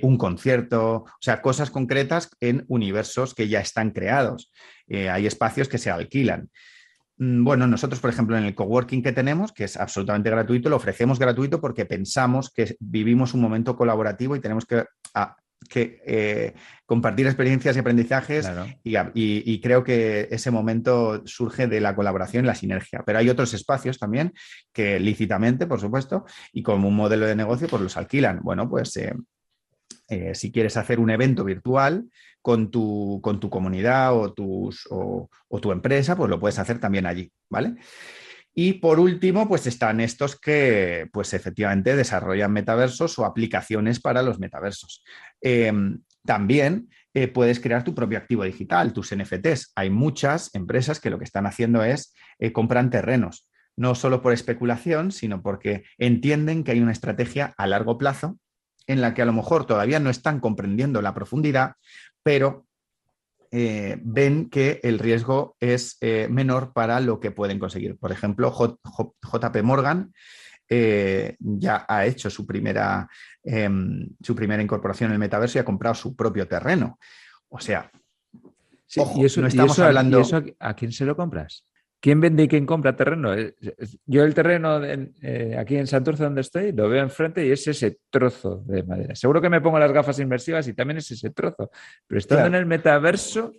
un 0.02 0.18
concierto, 0.18 0.96
o 0.96 1.18
sea, 1.20 1.42
cosas 1.42 1.72
concretas 1.72 2.30
en 2.40 2.66
universos 2.68 3.34
que 3.34 3.48
ya 3.48 3.62
están 3.62 3.92
creados. 3.92 4.52
hay 4.88 5.26
espacios 5.26 5.68
que 5.68 5.80
se 5.80 5.90
alquilan. 5.90 6.50
Mm, 7.18 7.44
bueno, 7.44 7.68
nosotros, 7.68 8.00
por 8.00 8.10
ejemplo, 8.10 8.38
en 8.38 8.46
el 8.46 8.56
coworking 8.56 9.04
que 9.04 9.12
tenemos, 9.12 9.52
que 9.52 9.66
es 9.66 9.78
absolutamente 9.78 10.30
gratuito, 10.30 10.70
lo 10.70 10.78
ofrecemos 10.78 11.20
gratuito 11.20 11.62
porque 11.62 11.86
pensamos 11.86 12.52
que 12.52 12.76
vivimos 12.80 13.34
un 13.34 13.42
momento 13.42 13.76
colaborativo 13.76 14.36
y 14.36 14.40
tenemos 14.40 14.66
que, 14.66 14.86
ah, 15.69 15.80
eh, 16.06 16.54
compartir 16.86 17.26
experiencias 17.26 17.76
y 17.76 17.80
aprendizajes 17.80 18.49
y, 18.84 19.62
creo 19.62 19.84
que 19.84 20.28
ese 20.32 20.52
momento 20.52 21.21
surge 21.26 21.67
de 21.67 21.82
la 21.82 21.95
colaboración 21.95 22.45
y 22.45 22.47
la 22.47 22.56
sinergia. 22.56 23.04
Pero 23.06 23.19
hay 23.19 23.30
otros 23.30 23.54
espacios 23.54 23.99
también 23.99 24.34
que 24.71 24.99
lícitamente, 24.99 25.67
por 25.67 25.80
supuesto, 25.80 26.26
y 26.52 26.63
como 26.63 26.88
un 26.88 26.95
modelo 26.95 27.26
de 27.26 27.36
negocio, 27.36 27.67
pues 27.67 27.82
los 27.82 27.97
alquilan. 27.97 28.41
Bueno, 28.43 28.69
pues 28.69 28.95
eh, 28.97 29.13
eh, 30.10 30.36
si 30.36 30.52
quieres 30.52 30.78
hacer 30.78 30.99
un 30.99 31.10
evento 31.10 31.43
virtual, 31.43 32.06
con 32.43 32.69
tu, 32.69 33.21
con 33.23 33.39
tu 33.39 33.49
comunidad 33.49 34.13
o, 34.13 34.34
tus, 34.34 34.86
o, 34.91 35.30
tu 35.62 35.71
empresa, 35.71 36.17
pues 36.17 36.30
lo 36.30 36.41
puedes 36.41 36.60
hacer 36.60 36.78
también 36.78 37.06
allí, 37.06 37.32
¿vale? 37.49 37.76
Y 38.56 38.74
por 38.74 39.00
último, 39.00 39.48
pues 39.48 39.66
están 39.66 40.00
estos 40.00 40.39
que, 40.39 41.10
pues 41.12 41.34
efectivamente, 41.34 41.96
desarrollan 41.96 42.52
metaversos 42.52 43.18
o 43.18 43.26
aplicaciones 43.26 44.00
para 44.00 44.22
los 44.22 44.39
metaversos. 44.39 45.04
Em, 45.42 46.02
también 46.24 46.89
eh, 47.16 47.28
puedes 47.28 47.60
crear 47.60 47.84
tu 47.84 47.96
propio 47.96 48.18
activo 48.18 48.44
digital, 48.44 48.94
tus 48.94 49.12
NFTs. 49.16 49.72
Hay 49.76 49.89
muchas 49.89 50.54
empresas 50.54 51.00
que 51.00 51.10
lo 51.10 51.18
que 51.18 51.26
están 51.26 51.48
haciendo 51.48 51.84
es 51.84 52.13
eh, 52.38 52.52
compran 52.52 52.92
terrenos, 52.92 53.50
no 53.76 53.96
solo 53.96 54.22
por 54.22 54.34
especulación, 54.34 55.12
sino 55.12 55.42
porque 55.42 55.84
entienden 55.98 56.63
que 56.63 56.72
hay 56.72 56.80
una 56.80 56.92
estrategia 56.92 57.54
a 57.58 57.66
largo 57.66 57.98
plazo 57.98 58.38
en 58.86 59.02
la 59.02 59.13
que 59.13 59.22
a 59.22 59.26
lo 59.26 59.34
mejor 59.34 59.66
todavía 59.66 60.00
no 60.00 60.10
están 60.10 60.39
comprendiendo 60.39 61.02
la 61.02 61.13
profundidad, 61.13 61.74
pero 62.22 62.68
eh, 63.56 64.00
ven 64.02 64.50
que 64.50 64.80
el 64.82 64.98
riesgo 64.98 65.56
es 65.60 65.98
eh, 66.02 66.28
menor 66.28 66.74
para 66.74 67.00
lo 67.00 67.20
que 67.20 67.30
pueden 67.30 67.60
conseguir. 67.60 67.96
Por 68.00 68.12
ejemplo, 68.12 68.52
JP 68.52 69.62
Morgan 69.62 70.12
eh, 70.68 71.36
ya 71.38 71.86
ha 71.88 72.04
hecho 72.08 72.32
su 72.32 72.48
primera, 72.48 73.08
em, 73.44 74.10
su 74.24 74.36
primera 74.36 74.63
incorporación 74.63 75.12
en 75.12 75.13
el 75.13 75.20
metaverso 75.20 75.60
y 75.60 75.62
ha 75.62 75.66
comprado 75.66 75.94
su 75.94 76.16
propio 76.16 76.48
terreno. 76.48 76.98
O 77.48 77.60
sea, 77.60 77.92
y 78.96 79.24
eso, 79.24 79.42
no 79.42 79.48
estamos 79.48 79.78
hablando... 79.78 80.24
¿A 80.58 80.74
quién 80.74 80.92
se 80.92 81.06
lo 81.06 81.16
compras? 81.16 81.63
¿Quién 82.04 82.20
vende 82.20 82.44
y 82.44 82.48
quién 82.50 82.66
compra 82.66 82.98
terreno? 82.98 83.34
Yo 84.06 84.26
el 84.26 84.34
terreno 84.34 84.84
eh, 84.84 85.56
aquí 85.58 85.78
en 85.78 85.88
Santurce 85.88 86.26
donde 86.26 86.42
estoy 86.42 86.74
lo 86.74 86.89
veo 86.89 87.02
enfrente 87.02 87.48
y 87.48 87.52
es 87.54 87.66
ese 87.66 88.00
trozo 88.10 88.62
de 88.68 88.84
madera. 88.84 89.16
Seguro 89.16 89.42
que 89.42 89.50
me 89.50 89.62
pongo 89.62 89.80
las 89.80 89.94
gafas 89.94 90.20
inmersivas 90.20 90.68
y 90.68 90.74
también 90.74 90.98
es 90.98 91.10
ese 91.12 91.30
trozo. 91.30 91.72
Pero 92.06 92.20
estando 92.20 92.48
en 92.48 92.56
el 92.56 92.66
metaverso, 92.66 93.54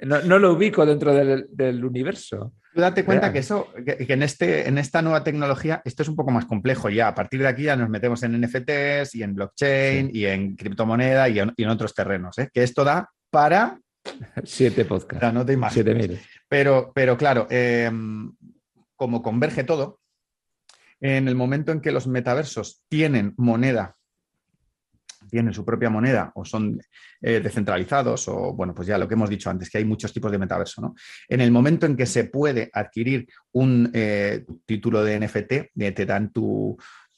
no, 0.00 0.38
lo 0.38 0.54
ubico 0.54 0.86
dentro 0.86 1.12
del, 1.12 1.84
universo. 1.84 2.54
Tú 2.72 2.80
date 2.80 3.04
cuenta 3.04 3.30
que 3.30 3.40
eso, 3.40 3.68
que, 3.84 4.06
en, 4.08 4.22
este, 4.22 4.66
en 4.66 4.78
esta 4.78 5.02
nueva 5.02 5.22
tecnología, 5.22 5.82
esto 5.84 6.02
es 6.02 6.08
un 6.08 6.16
poco 6.16 6.30
más 6.30 6.46
complejo 6.46 6.88
ya. 6.88 7.08
A 7.08 7.14
partir 7.14 7.40
de 7.42 7.48
aquí 7.48 7.64
ya 7.64 7.76
nos 7.76 7.90
metemos 7.90 8.22
en 8.22 8.40
NFTs 8.40 9.14
y 9.16 9.22
en 9.22 9.34
blockchain 9.34 10.10
y 10.14 10.24
en 10.24 10.56
criptomoneda 10.56 11.28
y 11.28 11.40
en, 11.40 11.68
otros 11.68 11.92
terrenos. 11.92 12.38
¿eh? 12.38 12.48
Que 12.50 12.62
esto 12.62 12.84
da 12.84 13.10
para 13.28 13.78
Siete 14.44 14.86
podcasts. 14.86 15.34
no 15.34 15.44
te 15.44 15.58
Siete 15.70 15.94
mil. 15.94 16.18
Pero, 16.48 16.92
pero 16.94 17.16
claro, 17.16 17.46
em, 17.50 18.32
como 18.94 19.22
converge 19.22 19.64
todo, 19.64 20.00
en 21.00 21.28
el 21.28 21.34
momento 21.34 21.72
en 21.72 21.80
que 21.80 21.92
los 21.92 22.06
metaversos 22.06 22.82
tienen 22.88 23.34
moneda, 23.36 23.96
tienen 25.30 25.52
su 25.52 25.64
propia 25.64 25.90
moneda 25.90 26.32
o 26.34 26.44
son 26.44 26.80
eh, 27.20 27.40
descentralizados 27.40 28.28
o, 28.28 28.52
bueno, 28.54 28.74
pues 28.74 28.88
ya 28.88 28.96
lo 28.96 29.08
que 29.08 29.14
hemos 29.14 29.28
dicho 29.28 29.50
antes, 29.50 29.68
que 29.68 29.78
hay 29.78 29.84
muchos 29.84 30.12
tipos 30.12 30.30
de 30.30 30.38
metaverso, 30.38 30.80
¿no? 30.80 30.94
En 31.28 31.40
el 31.40 31.50
momento 31.50 31.86
en 31.86 31.96
que 31.96 32.06
se 32.06 32.24
puede 32.24 32.70
adquirir 32.72 33.26
un 33.52 33.90
eh, 33.92 34.44
título 34.64 35.02
de 35.02 35.20
NFT, 35.20 35.52
eh, 35.52 35.92
te 35.92 36.06
dan 36.06 36.32
tu, 36.32 36.76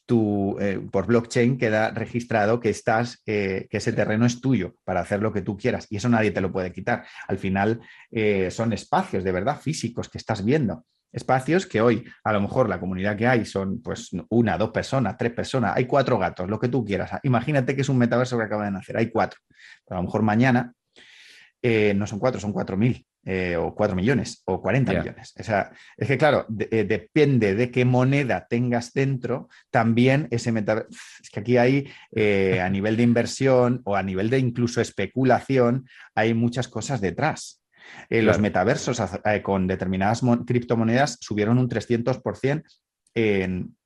por 0.09 1.07
blockchain 1.07 1.59
queda 1.59 1.91
registrado 1.91 2.61
que 2.61 2.71
estás, 2.71 3.23
que 3.25 3.69
ese 3.71 3.93
terreno 3.93 4.27
es 4.27 4.41
tuyo 4.41 4.75
para 4.85 5.01
hacer 5.01 5.21
lo 5.21 5.33
que 5.33 5.43
tú 5.43 5.57
quieras 5.57 5.87
y 5.91 5.97
eso 5.97 6.09
nadie 6.09 6.31
te 6.31 6.41
lo 6.41 6.51
puede 6.51 6.73
quitar. 6.73 7.05
Al 7.27 7.39
final 7.39 7.81
son 8.51 8.73
espacios 8.73 9.25
de 9.25 9.33
verdad 9.33 9.61
físicos 9.61 10.09
que 10.09 10.19
estás 10.19 10.45
viendo. 10.45 10.85
Espacios 11.11 11.67
que 11.67 11.81
hoy 11.81 12.05
a 12.23 12.33
lo 12.33 12.41
mejor 12.41 12.69
la 12.69 12.79
comunidad 12.79 13.17
que 13.17 13.27
hay 13.27 13.47
son 13.47 13.81
pues 13.81 14.11
una, 14.29 14.59
dos 14.59 14.71
personas, 14.71 15.17
tres 15.17 15.33
personas, 15.33 15.75
hay 15.75 15.87
cuatro 15.87 16.19
gatos, 16.19 16.49
lo 16.49 16.59
que 16.59 16.69
tú 16.69 16.85
quieras. 16.85 17.13
Imagínate 17.23 17.75
que 17.75 17.81
es 17.81 17.89
un 17.89 17.97
metaverso 17.97 18.37
que 18.37 18.45
acaba 18.45 18.67
de 18.67 18.73
nacer, 18.73 18.97
hay 18.97 19.11
cuatro. 19.11 19.41
Pero 19.87 19.99
a 19.99 20.03
lo 20.03 20.07
mejor 20.07 20.23
mañana 20.23 20.73
eh, 21.63 21.95
no 21.95 22.07
son 22.07 22.19
cuatro, 22.19 22.41
son 22.41 22.53
cuatro 22.53 22.77
mil. 22.77 23.07
Eh, 23.25 23.57
o 23.57 23.75
cuatro 23.75 23.95
millones 23.95 24.43
o 24.47 24.63
40 24.63 24.93
millones. 24.95 25.35
O 25.39 25.43
sea, 25.43 25.71
es 25.99 26.09
que 26.09 26.17
claro, 26.17 26.47
eh, 26.71 26.85
depende 26.85 27.55
de 27.55 27.71
qué 27.71 27.85
moneda 27.85 28.47
tengas 28.49 28.95
dentro, 28.95 29.51
también 29.71 30.29
ese 30.31 30.51
metaverso. 30.51 30.89
Es 31.23 31.29
que 31.29 31.41
aquí 31.41 31.59
hay, 31.59 31.91
a 32.59 32.71
nivel 32.71 32.97
de 32.97 33.03
inversión 33.03 33.83
o 33.85 33.97
a 33.97 34.03
nivel 34.03 34.31
de 34.31 34.39
incluso 34.39 34.81
especulación, 34.81 35.87
hay 36.15 36.33
muchas 36.33 36.69
cosas 36.69 37.03
detrás. 37.03 37.59
Eh, 38.09 38.23
los 38.23 38.39
metaversos 38.39 39.03
eh, 39.25 39.43
con 39.43 39.67
determinadas 39.67 40.23
criptomonedas 40.47 41.19
subieron 41.21 41.59
un 41.59 41.69
300% 41.69 42.63
en, 43.15 43.77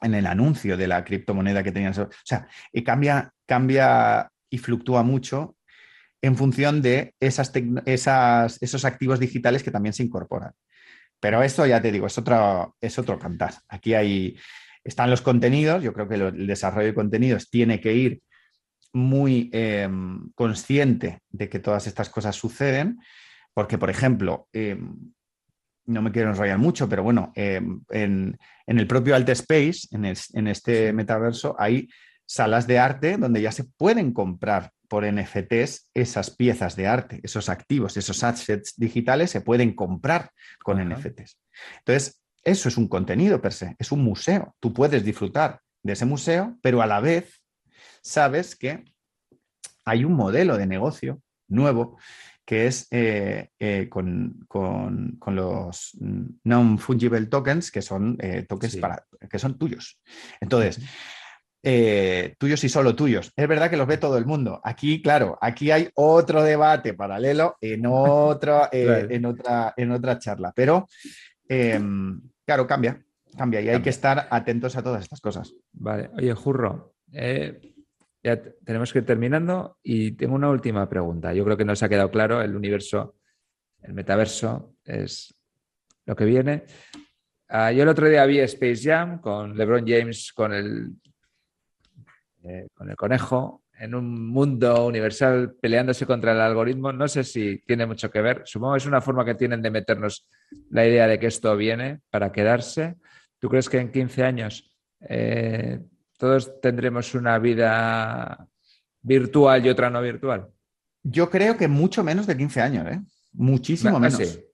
en, 0.00 0.14
el 0.14 0.26
anuncio 0.26 0.76
de 0.76 0.88
la 0.88 1.04
criptomoneda 1.04 1.62
que 1.62 1.72
tenían. 1.72 1.98
O 1.98 2.08
sea, 2.24 2.46
y 2.72 2.82
cambia, 2.82 3.32
cambia 3.46 4.30
y 4.50 4.58
fluctúa 4.58 5.02
mucho 5.02 5.56
en 6.22 6.36
función 6.36 6.80
de 6.80 7.14
esas, 7.20 7.52
esas, 7.84 8.62
esos 8.62 8.84
activos 8.84 9.20
digitales 9.20 9.62
que 9.62 9.70
también 9.70 9.92
se 9.92 10.04
incorporan. 10.04 10.52
Pero 11.20 11.42
esto 11.42 11.66
ya 11.66 11.82
te 11.82 11.92
digo, 11.92 12.06
es 12.06 12.16
otro, 12.16 12.76
es 12.80 12.98
otro 12.98 13.18
cantar. 13.18 13.54
Aquí 13.68 13.94
hay, 13.94 14.36
están 14.82 15.10
los 15.10 15.20
contenidos, 15.20 15.82
yo 15.82 15.92
creo 15.92 16.08
que 16.08 16.14
el 16.14 16.46
desarrollo 16.46 16.86
de 16.86 16.94
contenidos 16.94 17.50
tiene 17.50 17.80
que 17.80 17.92
ir 17.92 18.22
muy 18.92 19.50
em, 19.52 20.30
consciente 20.34 21.20
de 21.30 21.48
que 21.48 21.58
todas 21.58 21.86
estas 21.86 22.08
cosas 22.08 22.36
suceden 22.36 22.98
porque, 23.54 23.78
por 23.78 23.90
ejemplo, 23.90 24.48
em, 24.52 25.12
no 25.86 26.02
me 26.02 26.12
quiero 26.12 26.30
enrollar 26.30 26.58
mucho, 26.58 26.88
pero 26.88 27.02
bueno, 27.02 27.32
em, 27.34 27.82
en, 27.90 28.38
el 28.66 28.86
propio 28.86 29.14
Alt 29.14 29.28
Space, 29.30 29.88
en, 29.90 30.46
este 30.46 30.92
metaverso, 30.92 31.54
hay 31.58 31.88
salas 32.24 32.66
de 32.66 32.78
arte 32.78 33.16
donde 33.18 33.42
ya 33.42 33.52
se 33.52 33.64
pueden 33.64 34.12
comprar 34.12 34.72
por 34.92 35.10
NFTs 35.10 35.88
esas 35.94 36.28
piezas 36.28 36.76
de 36.76 36.86
arte, 36.86 37.18
esos 37.22 37.48
activos, 37.48 37.96
esos 37.96 38.22
assets 38.22 38.74
digitales 38.76 39.30
se 39.30 39.40
pueden 39.40 39.72
comprar 39.74 40.32
con 40.62 40.86
NFTs. 40.86 41.38
Entonces, 41.78 42.22
eso 42.44 42.68
es 42.68 42.76
un 42.76 42.88
contenido 42.88 43.40
per 43.40 43.54
se, 43.54 43.74
es 43.78 43.90
un 43.90 44.04
museo. 44.04 44.54
Tú 44.60 44.74
puedes 44.74 45.02
disfrutar 45.02 45.60
de 45.82 45.94
ese 45.94 46.04
museo, 46.04 46.58
pero 46.60 46.82
a 46.82 46.86
la 46.86 47.00
vez 47.00 47.42
sabes 48.02 48.54
que 48.54 48.84
hay 49.86 50.04
un 50.04 50.12
modelo 50.12 50.58
de 50.58 50.66
negocio 50.66 51.22
nuevo 51.48 51.96
que 52.44 52.66
es 52.66 52.86
eh, 52.90 53.48
eh, 53.58 53.88
con, 53.88 54.46
los 55.26 55.96
non-fungible 56.44 57.24
tokens, 57.28 57.70
que 57.70 57.80
son 57.80 58.18
eh, 58.20 58.44
tokens 58.46 58.76
para, 58.76 59.06
que 59.30 59.38
son 59.38 59.56
tuyos. 59.56 59.98
Entonces, 60.38 60.80
tuyos 61.62 62.64
y 62.64 62.68
solo 62.68 62.96
tuyos. 62.96 63.32
Es 63.36 63.48
verdad 63.48 63.70
que 63.70 63.76
los 63.76 63.86
ve 63.86 63.96
todo 63.96 64.18
el 64.18 64.26
mundo. 64.26 64.60
Aquí, 64.64 65.00
claro, 65.00 65.38
aquí 65.40 65.70
hay 65.70 65.88
otro 65.94 66.42
debate 66.42 66.94
paralelo 66.94 67.56
en, 67.60 67.84
otra, 67.86 68.68
en, 68.72 69.24
otra, 69.24 69.72
en 69.76 69.92
otra 69.92 70.18
charla, 70.18 70.52
pero 70.54 70.88
em, 71.48 72.20
claro, 72.44 72.66
cambia, 72.66 73.00
cambia 73.36 73.60
y 73.60 73.68
hay 73.68 73.80
que 73.80 73.90
estar 73.90 74.26
atentos 74.30 74.76
a 74.76 74.82
todas 74.82 75.02
estas 75.02 75.20
cosas. 75.20 75.54
Vale, 75.72 76.10
oye, 76.16 76.34
Jurro, 76.34 76.94
ya 78.22 78.40
tenemos 78.64 78.92
que 78.92 79.00
ir 79.00 79.06
terminando 79.06 79.78
y 79.82 80.12
tengo 80.12 80.34
una 80.34 80.50
última 80.50 80.88
pregunta. 80.88 81.32
Yo 81.32 81.44
creo 81.44 81.56
que 81.56 81.64
nos 81.64 81.82
ha 81.82 81.88
quedado 81.88 82.10
claro 82.10 82.42
el 82.42 82.54
universo 82.54 83.16
El 83.80 83.94
metaverso 83.94 84.76
es 84.84 85.34
lo 86.06 86.14
que 86.14 86.24
viene. 86.24 86.64
Ah, 87.48 87.72
yo 87.72 87.82
el 87.82 87.88
otro 87.88 88.08
día 88.08 88.24
vi 88.24 88.38
Space 88.40 88.82
Jam 88.82 89.20
con 89.20 89.56
LeBron 89.56 89.84
James 89.86 90.32
con 90.32 90.52
el, 90.52 90.92
eh, 92.44 92.68
con 92.74 92.90
el 92.90 92.96
conejo 92.96 93.62
en 93.78 93.94
un 93.94 94.28
mundo 94.28 94.86
universal 94.86 95.54
peleándose 95.60 96.06
contra 96.06 96.32
el 96.32 96.40
algoritmo. 96.40 96.92
No 96.92 97.08
sé 97.08 97.24
si 97.24 97.58
tiene 97.66 97.86
mucho 97.86 98.10
que 98.10 98.20
ver. 98.20 98.42
Supongo 98.44 98.74
que 98.74 98.78
es 98.78 98.86
una 98.86 99.00
forma 99.00 99.24
que 99.24 99.34
tienen 99.34 99.60
de 99.62 99.70
meternos 99.70 100.26
la 100.70 100.86
idea 100.86 101.06
de 101.06 101.18
que 101.18 101.26
esto 101.26 101.56
viene 101.56 102.00
para 102.10 102.30
quedarse. 102.30 102.96
¿Tú 103.38 103.48
crees 103.48 103.68
que 103.68 103.78
en 103.78 103.90
15 103.90 104.22
años 104.22 104.70
eh, 105.00 105.80
todos 106.16 106.60
tendremos 106.60 107.14
una 107.14 107.38
vida 107.38 108.46
virtual 109.02 109.64
y 109.66 109.68
otra 109.70 109.90
no 109.90 110.00
virtual? 110.00 110.48
Yo 111.02 111.28
creo 111.30 111.56
que 111.56 111.66
mucho 111.66 112.04
menos 112.04 112.26
de 112.28 112.36
15 112.36 112.60
años, 112.60 112.86
¿eh? 112.86 113.00
Muchísimo 113.32 113.96
Ah, 113.96 114.00
menos. 114.00 114.18
sí. 114.18 114.44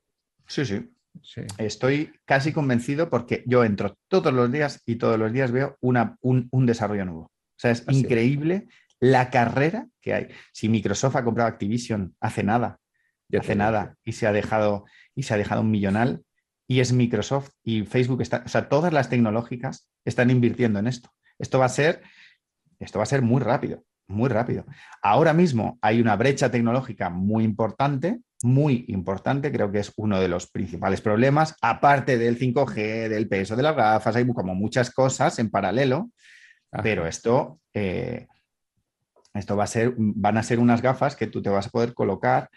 sí, 0.47 0.65
sí. 0.65 0.95
Sí. 1.23 1.41
Estoy 1.59 2.13
casi 2.25 2.53
convencido 2.53 3.11
porque 3.11 3.43
yo 3.45 3.65
entro 3.65 3.99
todos 4.09 4.33
los 4.33 4.51
días 4.53 4.83
y 4.87 4.97
todos 4.97 5.19
los 5.19 5.33
días 5.33 5.51
veo 5.51 5.77
una- 5.81 6.17
un, 6.23 6.49
un 6.53 6.65
desarrollo 6.65 7.05
nuevo. 7.05 7.33
O 7.59 7.61
sea, 7.61 7.73
es 7.73 7.83
Así. 7.87 7.99
increíble 7.99 8.69
la 9.01 9.31
carrera 9.31 9.89
que 10.01 10.15
hay. 10.15 10.29
Si 10.53 10.69
Microsoft 10.69 11.17
ha 11.17 11.25
comprado 11.25 11.49
Activision 11.49 12.15
hace 12.21 12.45
nada, 12.45 12.79
hace 13.37 13.57
nada, 13.57 13.97
y 14.05 14.13
se 14.13 14.27
ha 14.27 14.33
dejado, 14.33 14.85
y 15.15 15.25
se 15.25 15.35
ha 15.35 15.37
dejado 15.37 15.63
un 15.63 15.71
millonal, 15.71 16.23
y 16.69 16.81
es 16.81 16.93
Microsoft 16.93 17.51
y 17.65 17.83
Facebook 17.83 18.23
está, 18.23 18.43
o 18.47 18.49
sea, 18.49 18.69
todas 18.69 18.93
las 18.93 19.09
tecnológicas 19.09 19.89
están 20.05 20.31
invirtiendo 20.31 20.79
en 20.79 20.87
esto. 20.87 21.11
Esto 21.39 21.59
va 21.59 21.65
a 21.65 21.71
ser, 21.71 22.03
esto 22.79 22.99
va 22.99 23.03
a 23.03 23.07
ser 23.07 23.23
muy 23.23 23.41
rápido, 23.41 23.85
muy 24.07 24.29
rápido. 24.29 24.65
Ahora 25.03 25.33
mismo 25.33 25.79
hay 25.83 26.01
una 26.01 26.15
brecha 26.17 26.51
tecnológica 26.51 27.11
muy 27.11 27.45
importante, 27.45 28.21
muy 28.43 28.85
importante, 28.89 29.51
creo 29.51 29.73
que 29.73 29.81
es 29.81 29.93
uno 29.97 30.21
de 30.21 30.29
los 30.29 30.49
principales 30.49 31.01
problemas, 31.01 31.57
aparte 31.61 32.19
del 32.19 32.39
5G, 32.39 33.09
del 33.09 33.29
peso 33.29 33.57
de 33.57 33.63
las 33.65 33.75
gafas, 33.75 34.15
hay 34.15 34.27
como 34.29 34.55
muchas 34.55 34.91
cosas 34.91 35.39
en 35.39 35.51
paralelo, 35.51 36.11
Ajá. 36.71 36.83
pero 36.83 37.07
esto, 37.07 37.61
eh, 37.75 38.27
esto 39.35 39.57
va 39.57 39.65
a 39.65 39.69
ser, 39.69 39.95
van 39.97 40.37
a 40.37 40.43
ser 40.43 40.59
unas 40.59 40.83
gafas 40.83 41.17
que 41.17 41.27
tú 41.27 41.41
te 41.43 41.49
vas 41.51 41.67
a 41.67 41.71
poder 41.71 41.95
colocar 41.95 42.51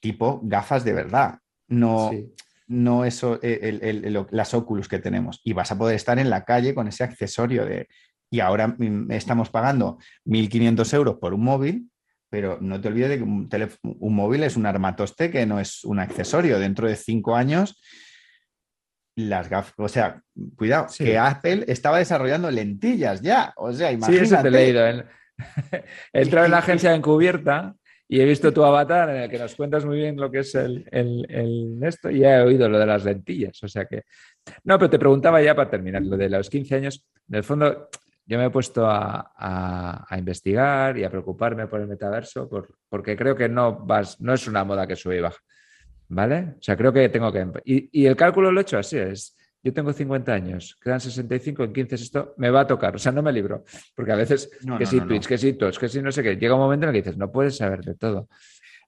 tipo 0.00 0.40
gafas 0.44 0.84
de 0.84 0.92
verdad, 0.92 1.38
no, 1.68 2.10
Sí. 2.10 2.32
no 2.66 3.04
eso, 3.04 3.38
eh, 3.42 3.60
el- 3.62 3.82
el- 3.82 4.04
el- 4.04 4.26
las 4.30 4.54
Oculus 4.54 4.88
que 4.88 4.98
tenemos. 4.98 5.40
Y 5.44 5.52
vas 5.54 5.72
a 5.72 5.78
poder 5.78 5.96
estar 5.96 6.18
en 6.18 6.30
la 6.30 6.44
calle 6.44 6.74
con 6.74 6.88
ese 6.88 7.04
accesorio 7.04 7.64
de... 7.64 7.88
Y 8.30 8.40
ahora 8.40 8.76
estamos 9.10 9.48
pagando 9.50 9.98
1.500 10.24 10.92
euros 10.92 11.16
por 11.18 11.34
un 11.34 11.42
móvil, 11.44 11.90
pero 12.28 12.58
no 12.60 12.80
te 12.80 12.88
olvides 12.88 13.08
de 13.10 13.16
que 13.18 13.22
un, 13.22 13.48
un 13.82 14.14
móvil 14.14 14.42
es 14.42 14.56
un 14.56 14.66
armatoste 14.66 15.30
que 15.30 15.46
no 15.46 15.60
es 15.60 15.84
un 15.84 16.00
accesorio. 16.00 16.58
Dentro 16.58 16.88
de 16.88 16.96
cinco 16.96 17.36
años, 17.36 17.80
las 19.16 19.48
gafas, 19.48 19.74
o 19.78 19.88
sea, 19.88 20.20
cuidado, 20.56 20.88
Sí. 20.88 21.04
que 21.04 21.18
Apple 21.18 21.64
estaba 21.68 21.98
desarrollando 21.98 22.50
lentillas 22.50 23.20
ya. 23.22 23.52
O 23.56 23.72
sea, 23.72 23.88
Sí, 23.90 23.94
imagínate. 23.94 24.24
eso 24.24 24.42
te 24.42 24.48
he 24.48 24.50
leído. 24.50 24.86
en- 24.88 25.04
He 26.12 26.22
entrado 26.22 26.46
en 26.46 26.52
la 26.52 26.58
agencia 26.58 26.94
encubierta 26.94 27.74
y 28.08 28.20
he 28.20 28.24
visto 28.24 28.52
tu 28.52 28.62
avatar 28.64 29.10
en 29.10 29.16
el 29.22 29.30
que 29.30 29.38
nos 29.38 29.54
cuentas 29.56 29.84
muy 29.84 29.96
bien 29.98 30.16
lo 30.16 30.30
que 30.30 30.40
es 30.40 30.54
el, 30.54 30.86
el- 30.92 31.26
el 31.28 31.78
esto 31.82 32.10
y 32.10 32.20
ya 32.20 32.36
he 32.38 32.42
oído 32.42 32.68
lo 32.68 32.78
de 32.78 32.86
las 32.86 33.04
lentillas. 33.04 33.62
O 33.62 33.68
sea 33.68 33.84
que. 33.86 34.02
No, 34.64 34.78
pero 34.78 34.90
te 34.90 34.98
preguntaba 34.98 35.40
ya 35.42 35.54
para 35.54 35.70
terminar, 35.70 36.02
lo 36.02 36.16
de 36.16 36.28
los 36.28 36.50
15 36.50 36.74
años. 36.76 37.04
En 37.28 37.36
el 37.36 37.44
fondo, 37.44 37.88
yo 38.26 38.38
me 38.38 38.46
he 38.46 38.50
puesto 38.50 38.86
a, 38.86 39.32
a- 39.36 40.04
a 40.08 40.18
investigar 40.18 40.96
y 40.98 41.04
a 41.04 41.10
preocuparme 41.10 41.66
por 41.66 41.80
el 41.80 41.86
metaverso 41.88 42.48
por- 42.48 42.76
porque 42.88 43.16
creo 43.16 43.34
que 43.36 43.48
no, 43.48 43.74
vas, 43.78 44.20
no 44.20 44.34
es 44.34 44.46
una 44.46 44.64
moda 44.64 44.86
que 44.86 44.96
sube 44.96 45.16
y 45.18 45.20
baja. 45.20 45.38
¿Vale? 46.14 46.54
O 46.58 46.62
sea, 46.62 46.76
creo 46.76 46.92
que 46.92 47.08
tengo 47.08 47.32
que. 47.32 47.46
Y, 47.64 47.88
y 48.02 48.06
el 48.06 48.16
cálculo 48.16 48.52
lo 48.52 48.60
he 48.60 48.62
hecho 48.62 48.78
así: 48.78 48.96
es. 48.98 49.36
Yo 49.62 49.72
tengo 49.72 49.94
50 49.94 50.30
años, 50.30 50.76
quedan 50.78 51.00
65, 51.00 51.64
en 51.64 51.72
15 51.72 51.94
es 51.94 52.02
esto, 52.02 52.34
me 52.36 52.50
va 52.50 52.60
a 52.60 52.66
tocar. 52.66 52.94
O 52.96 52.98
sea, 52.98 53.12
no 53.12 53.22
me 53.22 53.32
libro. 53.32 53.64
Porque 53.96 54.12
a 54.12 54.16
veces, 54.16 54.50
No, 54.62 54.76
que 54.76 54.84
no, 54.84 54.90
si 54.90 54.96
no. 54.98 55.06
Twitch, 55.06 55.26
que 55.26 55.38
si 55.38 55.54
Twitch, 55.54 55.78
que 55.78 55.88
si 55.88 56.02
no 56.02 56.12
sé 56.12 56.22
qué, 56.22 56.36
llega 56.36 56.52
un 56.54 56.60
momento 56.60 56.84
en 56.84 56.90
el 56.90 56.92
que 56.92 57.02
dices, 57.02 57.16
no 57.16 57.32
puedes 57.32 57.56
saber 57.56 57.80
de 57.82 57.94
todo. 57.94 58.28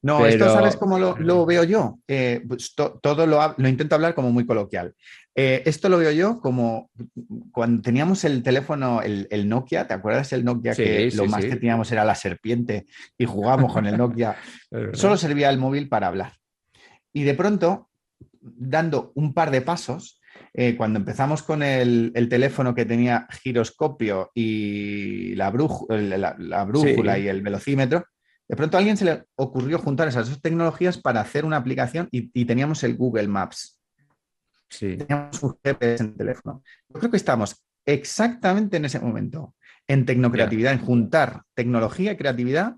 No, 0.03 0.27
esto 0.27 0.51
sabes 0.53 0.77
cómo 0.77 0.99
lo, 0.99 1.17
lo 1.19 1.47
veo 1.47 1.65
yo. 1.65 1.99
Eh, 2.07 2.43
pues 2.47 2.75
to- 2.75 3.01
todo 3.03 3.27
lo, 3.27 3.55
lo 3.57 3.69
intento 3.69 3.95
hablar 3.95 4.15
como 4.15 4.31
muy 4.31 4.45
coloquial. 4.45 4.95
Eh, 5.35 5.63
esto 5.65 5.89
lo 5.89 5.97
veo 5.97 6.11
yo 6.13 6.41
como 6.41 6.91
cuando 7.53 7.81
teníamos 7.81 8.25
el 8.25 8.43
teléfono, 8.43 9.01
el, 9.01 9.27
el 9.31 9.49
Nokia, 9.49 9.87
¿te 9.87 9.95
acuerdas 9.95 10.31
el 10.35 10.45
Nokia 10.45 10.75
Sí, 10.75 10.83
que 10.85 11.11
sí, 11.11 11.17
lo 11.17 11.25
más 11.25 11.43
sí. 11.43 11.49
que 11.49 11.57
teníamos 11.57 11.91
era 11.91 12.05
la 12.05 12.15
serpiente 12.15 12.85
y 13.17 13.25
jugábamos 13.25 13.73
con 13.73 13.87
el 13.87 13.97
Nokia? 13.97 14.37
Solo 14.93 15.17
servía 15.17 15.49
el 15.49 15.57
móvil 15.57 15.89
para 15.89 16.09
hablar. 16.09 16.33
Y 17.17 17.23
de 17.23 17.33
pronto, 17.33 17.89
dando 18.43 19.11
un 19.15 19.33
par 19.33 19.51
de 19.51 19.63
pasos, 19.63 20.21
eh, 20.53 20.77
cuando 20.77 20.99
empezamos 20.99 21.43
con 21.43 21.63
el, 21.63 22.13
el 22.15 22.29
teléfono 22.29 22.75
que 22.75 22.85
tenía 22.85 23.27
giroscopio 23.43 24.33
y 24.35 25.35
la, 25.35 25.49
brújula 25.49 27.15
Sí. 27.15 27.23
y 27.23 27.29
el 27.29 27.41
velocímetro, 27.41 28.05
de 28.47 28.55
pronto 28.55 28.77
a 28.77 28.81
alguien 28.81 28.99
se 28.99 29.07
le 29.07 29.25
ocurrió 29.37 29.79
juntar 29.79 30.09
esas 30.09 30.29
dos 30.29 30.43
tecnologías 30.43 30.99
para 30.99 31.23
hacer 31.23 31.47
una 31.47 31.57
aplicación 31.57 32.07
y, 32.13 32.31
y 32.39 32.45
teníamos 32.45 32.85
el 32.85 32.97
Google 32.99 33.29
Maps, 33.29 33.81
Sí, 34.69 34.99
teníamos 34.99 35.43
un 35.43 35.57
GPS 35.65 36.03
en 36.03 36.11
el 36.11 36.17
teléfono. 36.17 36.63
Yo 36.91 36.99
creo 36.99 37.11
que 37.11 37.17
estamos 37.17 37.65
exactamente 37.87 38.77
en 38.77 38.85
ese 38.85 39.01
momento, 39.01 39.55
en 39.89 40.05
tecnocreatividad, 40.05 40.75
en 40.75 40.85
juntar 40.85 41.45
tecnología 41.55 42.13
y 42.13 42.17
creatividad 42.19 42.77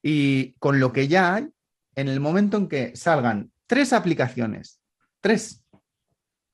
y 0.00 0.52
con 0.60 0.78
lo 0.78 0.92
que 0.92 1.08
ya 1.08 1.34
hay, 1.34 1.48
en 1.98 2.08
el 2.08 2.20
momento 2.20 2.56
en 2.56 2.68
que 2.68 2.94
salgan 2.94 3.50
tres 3.66 3.92
aplicaciones, 3.92 4.80
tres, 5.20 5.64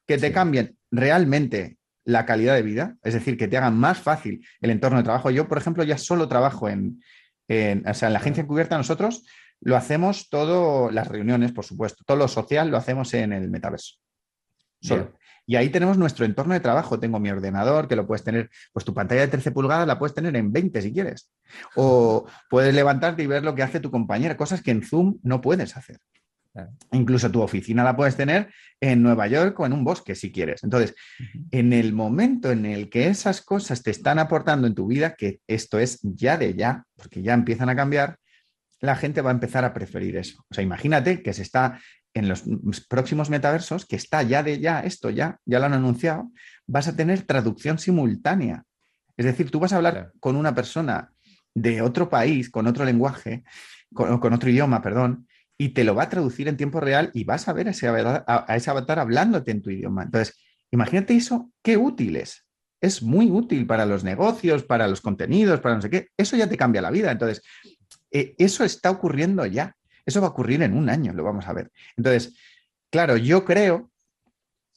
que 0.06 0.16
te 0.18 0.28
Sí. 0.28 0.32
cambien 0.32 0.78
realmente 0.90 1.76
la 2.06 2.24
calidad 2.24 2.54
de 2.54 2.62
vida, 2.62 2.96
es 3.02 3.12
decir, 3.14 3.36
que 3.36 3.46
te 3.48 3.56
hagan 3.58 3.78
más 3.78 3.98
fácil 3.98 4.46
el 4.60 4.70
entorno 4.70 4.98
de 4.98 5.04
trabajo. 5.04 5.30
Yo, 5.30 5.46
por 5.46 5.58
ejemplo, 5.58 5.84
ya 5.84 5.98
solo 5.98 6.28
trabajo 6.28 6.68
en, 6.68 7.02
en- 7.48 7.86
o 7.86 7.92
sea, 7.94 8.08
en 8.08 8.14
la 8.14 8.20
agencia 8.20 8.42
encubierta, 8.42 8.76
nosotros 8.78 9.26
lo 9.60 9.76
hacemos 9.76 10.28
todo, 10.30 10.90
las 10.90 11.08
reuniones, 11.08 11.52
por 11.52 11.64
supuesto, 11.64 12.04
todo 12.06 12.16
lo 12.16 12.28
social 12.28 12.70
lo 12.70 12.76
hacemos 12.78 13.12
en 13.14 13.32
el 13.34 13.50
metaverso. 13.50 13.96
Solo. 14.80 15.04
Bien. 15.04 15.14
Y 15.46 15.56
ahí 15.56 15.68
tenemos 15.68 15.98
nuestro 15.98 16.24
entorno 16.24 16.54
de 16.54 16.60
trabajo. 16.60 16.98
Tengo 16.98 17.20
mi 17.20 17.30
ordenador, 17.30 17.88
que 17.88 17.96
lo 17.96 18.06
puedes 18.06 18.24
tener, 18.24 18.50
pues 18.72 18.84
tu 18.84 18.94
pantalla 18.94 19.22
de 19.22 19.28
13 19.28 19.50
pulgadas 19.50 19.86
la 19.86 19.98
puedes 19.98 20.14
tener 20.14 20.34
en 20.36 20.52
20 20.52 20.82
si 20.82 20.92
quieres. 20.92 21.30
O 21.76 22.26
puedes 22.48 22.74
levantarte 22.74 23.22
y 23.22 23.26
ver 23.26 23.44
lo 23.44 23.54
que 23.54 23.62
hace 23.62 23.80
tu 23.80 23.90
compañera, 23.90 24.36
cosas 24.36 24.62
que 24.62 24.70
en 24.70 24.82
Zoom 24.82 25.18
no 25.22 25.40
puedes 25.40 25.76
hacer. 25.76 25.98
Claro. 26.52 26.70
Incluso 26.92 27.30
tu 27.32 27.42
oficina 27.42 27.82
la 27.82 27.96
puedes 27.96 28.16
tener 28.16 28.48
en 28.80 29.02
Nueva 29.02 29.26
York 29.26 29.58
o 29.58 29.66
en 29.66 29.72
un 29.72 29.82
bosque 29.82 30.14
si 30.14 30.30
quieres. 30.30 30.62
Entonces, 30.62 30.94
en 31.50 31.72
el 31.72 31.92
momento 31.92 32.52
en 32.52 32.64
el 32.64 32.88
que 32.90 33.08
esas 33.08 33.42
cosas 33.42 33.82
te 33.82 33.90
están 33.90 34.20
aportando 34.20 34.68
en 34.68 34.74
tu 34.74 34.86
vida, 34.86 35.16
que 35.16 35.40
esto 35.48 35.80
es 35.80 35.98
ya 36.02 36.36
de 36.36 36.54
ya, 36.54 36.84
porque 36.94 37.22
ya 37.22 37.34
empiezan 37.34 37.70
a 37.70 37.76
cambiar, 37.76 38.18
la 38.80 38.94
gente 38.94 39.20
va 39.20 39.30
a 39.30 39.34
empezar 39.34 39.64
a 39.64 39.74
preferir 39.74 40.16
eso. 40.16 40.44
O 40.48 40.54
sea, 40.54 40.62
imagínate 40.62 41.22
que 41.22 41.32
se 41.32 41.42
está 41.42 41.80
en 42.14 42.28
los 42.28 42.44
próximos 42.88 43.28
metaversos, 43.28 43.86
que 43.86 43.96
está 43.96 44.22
ya 44.22 44.42
de 44.42 44.60
ya, 44.60 44.80
esto 44.80 45.10
ya, 45.10 45.38
ya 45.44 45.58
lo 45.58 45.66
han 45.66 45.74
anunciado, 45.74 46.30
vas 46.66 46.86
a 46.88 46.94
tener 46.96 47.22
traducción 47.22 47.78
simultánea. 47.78 48.64
Es 49.16 49.26
decir, 49.26 49.50
tú 49.50 49.58
vas 49.60 49.72
a 49.72 49.76
hablar 49.76 50.12
con 50.20 50.36
una 50.36 50.54
persona 50.54 51.10
de 51.54 51.82
otro 51.82 52.08
país, 52.08 52.50
con 52.50 52.66
otro 52.66 52.84
lenguaje, 52.84 53.44
con, 53.92 54.18
con 54.18 54.32
otro 54.32 54.48
idioma, 54.50 54.80
perdón, 54.80 55.26
y 55.58 55.68
te 55.70 55.84
lo 55.84 55.94
va 55.94 56.04
a 56.04 56.08
traducir 56.08 56.48
en 56.48 56.56
tiempo 56.56 56.80
real 56.80 57.10
y 57.14 57.24
vas 57.24 57.46
a 57.48 57.52
ver 57.52 57.68
a 57.68 57.70
ese, 57.72 57.88
avatar- 57.88 58.24
a- 58.26 58.44
a 58.52 58.56
ese 58.56 58.70
avatar 58.70 58.98
hablándote 58.98 59.50
en 59.52 59.62
tu 59.62 59.70
idioma. 59.70 60.02
Entonces, 60.04 60.36
imagínate 60.72 61.14
eso, 61.16 61.50
qué 61.62 61.76
útil 61.76 62.16
es. 62.16 62.44
Es 62.80 63.02
muy 63.02 63.30
útil 63.30 63.66
para 63.66 63.86
los 63.86 64.04
negocios, 64.04 64.64
para 64.64 64.88
los 64.88 65.00
contenidos, 65.00 65.60
para 65.60 65.76
no 65.76 65.80
sé 65.82 65.90
qué. 65.90 66.08
Eso 66.16 66.36
ya 66.36 66.48
te 66.48 66.56
cambia 66.56 66.82
la 66.82 66.90
vida. 66.90 67.10
Entonces, 67.12 67.42
eh, 68.10 68.34
eso 68.38 68.64
está 68.64 68.90
ocurriendo 68.90 69.46
ya. 69.46 69.74
Eso 70.06 70.20
va 70.20 70.28
a 70.28 70.30
ocurrir 70.30 70.62
en 70.62 70.76
un 70.76 70.88
año, 70.90 71.12
lo 71.12 71.24
vamos 71.24 71.46
a 71.48 71.52
ver. 71.52 71.70
Entonces, 71.96 72.34
claro, 72.90 73.16
yo 73.16 73.44
creo, 73.44 73.90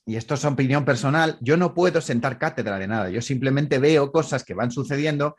y 0.06 0.16
esto 0.16 0.36
es 0.36 0.46
opinión 0.46 0.86
personal, 0.86 1.38
yo 1.42 1.58
no 1.58 1.74
puedo 1.74 2.00
sentar 2.02 2.38
cátedra 2.38 2.80
de 2.80 2.88
nada. 2.88 3.10
Yo 3.10 3.22
simplemente 3.22 3.78
veo 3.80 4.12
cosas 4.12 4.44
que 4.44 4.54
van 4.54 4.72
sucediendo 4.72 5.36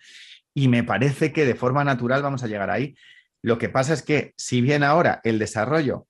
y 0.54 0.68
me 0.68 0.84
parece 0.84 1.32
que 1.32 1.46
de 1.46 1.54
forma 1.54 1.84
natural 1.84 2.22
vamos 2.22 2.42
a 2.42 2.48
llegar 2.48 2.70
ahí. 2.70 2.94
Lo 3.42 3.56
que 3.56 3.68
pasa 3.68 3.94
es 3.94 4.02
que, 4.02 4.34
si 4.36 4.60
bien 4.60 4.82
ahora 4.82 5.20
el 5.24 5.38
desarrollo 5.38 6.06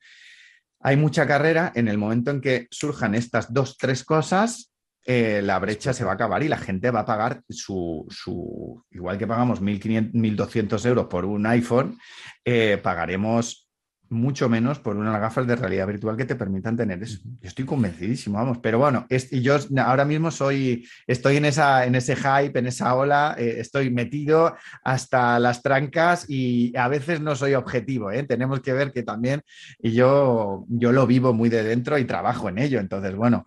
hay 0.80 0.96
mucha 0.96 1.26
carrera, 1.26 1.72
en 1.74 1.88
el 1.88 1.98
momento 1.98 2.30
en 2.30 2.40
que 2.40 2.68
surjan 2.70 3.14
estas 3.14 3.52
dos, 3.52 3.76
tres 3.76 4.04
cosas, 4.04 4.72
eh, 5.04 5.40
la 5.42 5.58
brecha 5.58 5.92
se 5.92 6.04
va 6.04 6.12
a 6.12 6.14
acabar 6.14 6.42
y 6.42 6.48
la 6.48 6.58
gente 6.58 6.90
va 6.90 7.00
a 7.00 7.04
pagar 7.06 7.42
su, 7.48 8.06
su- 8.10 8.84
igual 8.90 9.18
que 9.18 9.26
pagamos 9.26 9.60
1.500, 9.60 10.12
1.200 10.12 10.86
euros 10.86 11.06
por 11.06 11.24
un 11.24 11.46
iPhone, 11.46 11.98
eh, 12.44 12.78
pagaremos 12.82 13.67
mucho 14.10 14.48
menos 14.48 14.78
por 14.78 14.96
unas 14.96 15.20
gafas 15.20 15.46
de 15.46 15.56
realidad 15.56 15.86
virtual 15.86 16.16
que 16.16 16.24
te 16.24 16.34
permitan 16.34 16.76
tener 16.76 17.02
eso. 17.02 17.18
Yo 17.24 17.48
estoy 17.48 17.64
convencidísimo, 17.64 18.38
vamos. 18.38 18.58
Pero 18.58 18.78
bueno, 18.78 19.06
y 19.08 19.40
yo 19.40 19.56
ahora 19.78 20.04
mismo 20.04 20.30
soy, 20.30 20.88
estoy 21.06 21.36
en, 21.36 21.44
esa, 21.44 21.84
en 21.84 21.94
ese 21.94 22.16
hype, 22.16 22.58
en 22.58 22.66
esa 22.66 22.94
ola, 22.94 23.34
eh, 23.38 23.56
estoy 23.58 23.90
metido 23.90 24.56
hasta 24.82 25.38
las 25.38 25.62
trancas 25.62 26.24
y 26.28 26.76
a 26.76 26.88
veces 26.88 27.20
no 27.20 27.36
soy 27.36 27.54
objetivo. 27.54 28.10
¿eh? 28.10 28.22
Tenemos 28.22 28.60
que 28.60 28.72
ver 28.72 28.92
que 28.92 29.02
también, 29.02 29.42
y 29.78 29.92
yo, 29.92 30.64
yo 30.68 30.92
lo 30.92 31.06
vivo 31.06 31.32
muy 31.32 31.48
de 31.48 31.62
dentro 31.62 31.98
y 31.98 32.04
trabajo 32.04 32.48
en 32.48 32.58
ello. 32.58 32.80
Entonces, 32.80 33.14
bueno, 33.14 33.44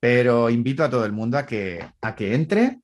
pero 0.00 0.50
invito 0.50 0.82
a 0.82 0.90
todo 0.90 1.04
el 1.04 1.12
mundo 1.12 1.38
a 1.38 1.46
que, 1.46 1.84
a 2.00 2.14
que 2.14 2.34
entre, 2.34 2.80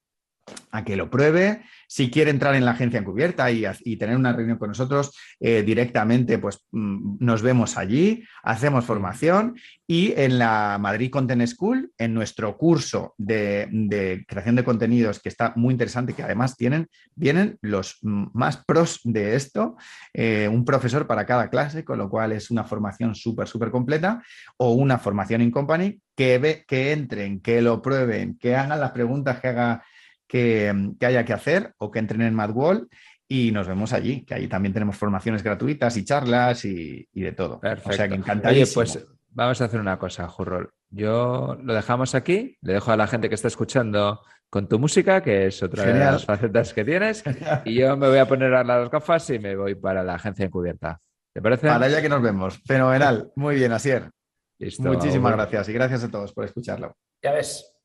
a 0.71 0.85
que 0.85 0.97
lo 0.97 1.11
pruebe 1.11 1.63
si 1.87 2.11
quiere 2.11 2.31
entrar 2.31 2.55
en 2.55 2.65
la 2.65 2.73
agencia 2.73 3.01
encubierta 3.01 3.51
y, 3.51 3.65
y 3.85 3.97
tener 3.97 4.17
una 4.17 4.33
reunión 4.33 4.59
con 4.59 4.69
nosotros 4.69 5.17
eh, 5.41 5.63
directamente, 5.63 6.39
pues 6.39 6.67
mm, 6.73 7.17
nos 7.21 7.43
vemos 7.43 7.77
allí, 7.77 8.25
hacemos 8.43 8.85
formación 8.85 9.57
y 9.87 10.13
en 10.17 10.39
la 10.39 10.79
Madrid 10.81 11.11
Content 11.11 11.47
School, 11.47 11.93
en 11.97 12.13
nuestro 12.13 12.57
curso 12.57 13.15
de, 13.19 14.25
creación 14.27 14.57
de 14.57 14.65
contenidos, 14.65 15.21
que 15.21 15.29
está 15.29 15.53
muy 15.55 15.73
interesante, 15.73 16.13
que 16.13 16.25
además 16.25 16.57
tienen, 16.57 16.89
vienen 17.15 17.59
los 17.61 17.99
más 18.03 18.65
pros 18.67 19.01
de 19.05 19.37
esto, 19.37 19.77
eh, 20.13 20.49
un 20.51 20.65
profesor 20.65 21.07
para 21.07 21.25
cada 21.25 21.49
clase, 21.51 21.85
con 21.85 21.99
lo 21.99 22.11
cual 22.11 22.33
es 22.33 22.51
una 22.51 22.65
formación 22.65 23.15
súper, 23.15 23.47
súper 23.47 23.71
completa, 23.71 24.23
o 24.57 24.73
una 24.73 24.99
formación 24.99 25.43
in 25.43 25.53
company, 25.53 26.01
que, 26.17 26.39
ve, 26.39 26.65
que 26.67 26.93
entren, 26.93 27.41
que 27.41 27.63
lo 27.63 27.81
prueben, 27.81 28.37
que 28.39 28.57
hagan 28.57 28.81
las 28.81 28.91
preguntas 28.91 29.41
que 29.41 29.49
haga 29.49 29.85
que, 30.27 30.73
haya 31.01 31.25
que 31.25 31.33
hacer 31.33 31.75
o 31.79 31.91
que 31.91 31.99
entren 31.99 32.23
en 32.23 32.35
MadWall 32.35 32.89
y 33.29 33.51
nos 33.53 33.67
vemos 33.67 33.93
allí, 33.93 34.25
que 34.25 34.35
allí 34.35 34.49
también 34.49 34.73
tenemos 34.73 34.97
formaciones 34.97 35.43
gratuitas 35.43 35.97
y 35.97 36.05
charlas 36.05 36.65
y, 36.65 37.09
de 37.13 37.33
todo. 37.33 37.61
Perfecto. 37.61 37.91
O 37.91 37.93
sea 37.93 38.09
que 38.09 38.15
encantadísimo. 38.15 38.83
Oye, 38.83 38.93
pues 38.93 39.07
vamos 39.31 39.61
a 39.61 39.65
hacer 39.65 39.81
una 39.81 39.99
cosa, 39.99 40.29
Jurrol. 40.29 40.71
Yo 40.91 41.57
lo 41.63 41.75
dejamos 41.75 42.15
aquí, 42.15 42.57
le 42.63 42.75
dejo 42.75 42.93
a 42.93 42.97
la 42.97 43.07
gente 43.07 43.29
que 43.29 43.35
está 43.35 43.49
escuchando 43.49 44.21
con 44.49 44.69
tu 44.69 44.79
música, 44.79 45.23
que 45.23 45.47
es 45.47 45.63
otra 45.63 45.85
de 45.85 45.99
las 45.99 46.25
facetas 46.25 46.73
que 46.73 46.85
tienes, 46.85 47.25
y 47.65 47.75
yo 47.75 47.97
me 47.97 48.09
voy 48.09 48.19
a 48.19 48.27
poner 48.27 48.55
a 48.55 48.63
las 48.63 48.89
gafas 48.91 49.29
y 49.31 49.39
me 49.39 49.57
voy 49.57 49.75
para 49.75 50.05
la 50.05 50.15
agencia 50.15 50.47
encubierta. 50.47 51.01
¿Te 51.33 51.43
parece? 51.43 51.67
Para 51.67 51.87
allá 51.87 52.01
que 52.01 52.09
nos 52.09 52.23
vemos. 52.23 52.63
Fenomenal. 52.65 53.31
Muy 53.37 53.57
bien, 53.57 53.73
Asier. 53.73 54.11
Listo, 54.59 54.85
Muchísimas 54.85 55.33
gracias 55.33 55.69
y 55.69 55.73
gracias 55.73 56.05
a 56.05 56.11
todos 56.11 56.33
por 56.33 56.45
escucharlo. 56.45 56.97
Ya 57.23 57.33
ves, 57.33 57.77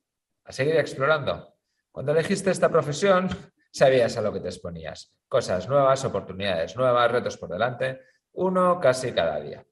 a 0.45 0.51
seguir 0.53 0.77
explorando. 0.77 1.53
Cuando 1.91 2.13
elegiste 2.13 2.51
esta 2.51 2.69
profesión, 2.69 3.27
sabías 3.69 4.15
a 4.15 4.21
lo 4.21 4.31
que 4.31 4.39
te 4.39 4.47
exponías. 4.47 5.13
Cosas 5.27 5.67
nuevas, 5.67 6.05
oportunidades 6.05 6.75
nuevas, 6.77 7.11
retos 7.11 7.37
por 7.37 7.49
delante, 7.49 7.99
uno 8.33 8.79
casi 8.79 9.11
cada 9.11 9.39
día. 9.41 9.65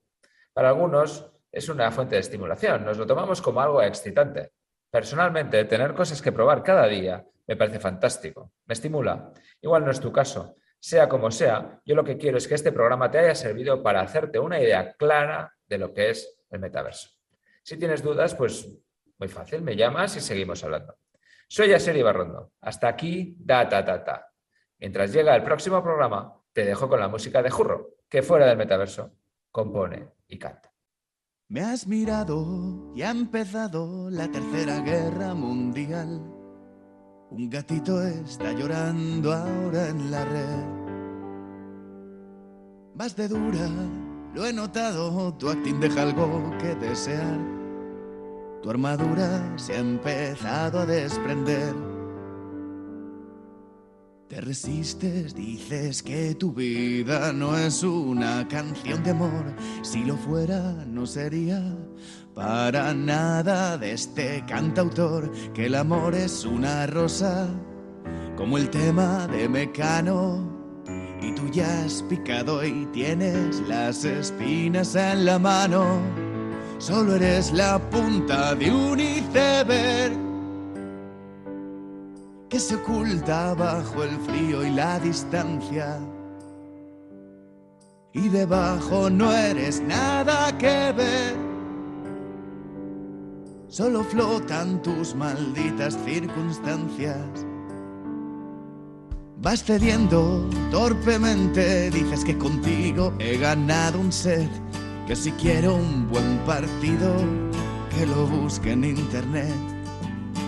Para 0.53 0.69
algunos 0.69 1.31
es 1.49 1.69
una 1.69 1.89
fuente 1.91 2.15
de 2.15 2.21
estimulación, 2.21 2.83
nos 2.83 2.97
lo 2.97 3.07
tomamos 3.07 3.41
como 3.41 3.61
algo 3.61 3.81
excitante. 3.81 4.51
Personalmente, 4.91 5.63
tener 5.65 5.93
cosas 5.93 6.21
que 6.21 6.33
probar 6.33 6.61
cada 6.61 6.87
día 6.87 7.25
me 7.47 7.55
parece 7.55 7.79
fantástico, 7.79 8.51
me 8.65 8.73
estimula. 8.73 9.31
Igual 9.61 9.85
no 9.85 9.91
es 9.91 9.99
tu 9.99 10.11
caso. 10.11 10.57
Sea 10.77 11.07
como 11.07 11.31
sea, 11.31 11.79
yo 11.85 11.95
lo 11.95 12.03
que 12.03 12.17
quiero 12.17 12.37
es 12.37 12.47
que 12.47 12.55
este 12.55 12.71
programa 12.71 13.09
te 13.09 13.19
haya 13.19 13.35
servido 13.35 13.81
para 13.81 14.01
hacerte 14.01 14.39
una 14.39 14.59
idea 14.59 14.93
clara 14.93 15.53
de 15.67 15.77
lo 15.77 15.93
que 15.93 16.09
es 16.09 16.37
el 16.49 16.59
metaverso. 16.59 17.09
Si 17.63 17.77
tienes 17.77 18.03
dudas, 18.03 18.35
pues 18.35 18.69
muy 19.17 19.29
fácil, 19.29 19.61
me 19.61 19.75
llamas 19.75 20.15
y 20.15 20.21
seguimos 20.21 20.63
hablando. 20.63 20.97
Soy 21.51 21.73
Aseri 21.73 22.03
Barrondo. 22.03 22.53
Hasta 22.61 22.87
aquí, 22.87 23.35
da, 23.39 23.67
ta, 23.67 23.83
ta, 23.83 24.03
ta. 24.03 24.31
Mientras 24.77 25.11
llega 25.11 25.35
el 25.35 25.43
próximo 25.43 25.81
programa, 25.81 26.39
te 26.53 26.63
dejo 26.63 26.87
con 26.87 26.99
la 26.99 27.07
música 27.07 27.41
de 27.41 27.49
Jurro, 27.49 27.95
que 28.07 28.21
fuera 28.21 28.45
del 28.45 28.57
metaverso 28.57 29.15
compone 29.51 30.11
y 30.27 30.37
canta. 30.37 30.71
Me 31.47 31.61
has 31.61 31.87
mirado 31.87 32.93
y 32.95 33.01
ha 33.01 33.09
empezado 33.09 34.11
la 34.11 34.29
tercera 34.29 34.79
guerra 34.81 35.33
mundial. 35.33 36.21
Un 37.31 37.49
gatito 37.49 37.99
está 38.03 38.51
llorando 38.51 39.33
ahora 39.33 39.89
en 39.89 40.11
la 40.11 40.25
red. 40.25 40.65
Vas 42.93 43.15
de 43.15 43.27
dura, 43.27 43.67
lo 44.35 44.45
he 44.45 44.53
notado, 44.53 45.33
tu 45.33 45.49
acting 45.49 45.79
deja 45.79 46.03
algo 46.03 46.55
que 46.59 46.75
desear. 46.75 47.58
Tu 48.61 48.69
armadura 48.69 49.53
se 49.55 49.73
ha 49.75 49.79
empezado 49.79 50.79
a 50.79 50.85
desprender. 50.85 51.73
Te 54.27 54.41
resistes, 54.41 55.33
dices 55.33 56.03
que 56.03 56.35
tu 56.35 56.53
vida 56.53 57.31
no 57.31 57.57
es 57.57 57.83
una 57.83 58.45
canción 58.49 59.01
de 59.01 59.11
amor. 59.11 59.55
Si 59.81 60.03
lo 60.03 60.17
fuera, 60.17 60.59
no 60.85 61.05
sería 61.05 61.63
para 62.35 62.93
nada 62.93 63.77
de 63.77 63.93
este 63.93 64.43
cantautor. 64.45 65.31
Que 65.53 65.67
el 65.67 65.75
amor 65.75 66.13
es 66.13 66.43
una 66.43 66.85
rosa, 66.85 67.47
como 68.35 68.57
el 68.57 68.69
tema 68.69 69.25
de 69.27 69.47
Mecano. 69.47 70.47
Y 71.21 71.33
tú 71.33 71.49
ya 71.49 71.85
has 71.85 72.03
picado 72.03 72.63
y 72.65 72.85
tienes 72.87 73.61
las 73.69 74.03
espinas 74.03 74.95
en 74.95 75.25
la 75.25 75.39
mano 75.39 76.18
solo 76.79 77.15
eres 77.15 77.51
la 77.51 77.77
punta 77.77 78.55
de 78.55 78.71
un 78.71 78.99
iceberg 78.99 80.17
que 82.49 82.59
se 82.59 82.75
oculta 82.75 83.53
bajo 83.53 84.03
el 84.03 84.17
frío 84.21 84.65
y 84.65 84.71
la 84.71 84.99
distancia. 84.99 85.99
Y 88.13 88.29
debajo 88.29 89.09
no 89.09 89.31
eres 89.31 89.81
nada 89.81 90.57
que 90.57 90.91
ver, 90.93 91.35
solo 93.67 94.03
flotan 94.03 94.81
tus 94.81 95.13
malditas 95.13 95.95
circunstancias. 96.05 97.45
Vas 99.41 99.63
cediendo 99.63 100.49
torpemente, 100.71 101.91
dices 101.91 102.25
que 102.25 102.37
contigo 102.37 103.13
he 103.19 103.37
ganado 103.37 103.99
un 103.99 104.11
set 104.11 104.49
que 105.09 105.15
si 105.15 105.31
quiero 105.31 105.73
un 105.73 106.07
buen 106.07 106.37
partido, 106.45 107.15
que 107.89 108.05
lo 108.05 108.27
busque 108.27 108.73
en 108.73 108.83
internet. 108.83 109.55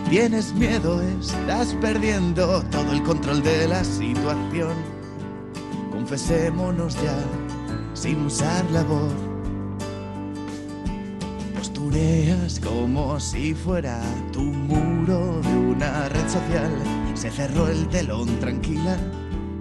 Tienes 0.08 0.54
miedo, 0.54 1.02
estás 1.02 1.74
perdiendo 1.82 2.62
todo 2.66 2.92
el 2.92 3.02
control 3.02 3.42
de 3.42 3.68
la 3.68 3.84
situación. 3.84 4.76
Confesémonos 5.92 6.94
ya, 7.02 7.18
sin 7.96 8.24
usar 8.28 8.64
la 8.70 8.84
voz. 8.84 9.12
Postureas 11.56 12.60
como 12.60 13.20
si 13.20 13.56
fuera 13.56 14.00
tu 14.32 14.44
muro 14.44 15.42
de 15.42 15.58
una 15.58 16.08
red 16.08 16.30
social. 16.30 16.72
Se 17.16 17.32
cerró 17.32 17.68
el 17.68 17.88
telón 17.88 18.28
tranquila 18.40 18.96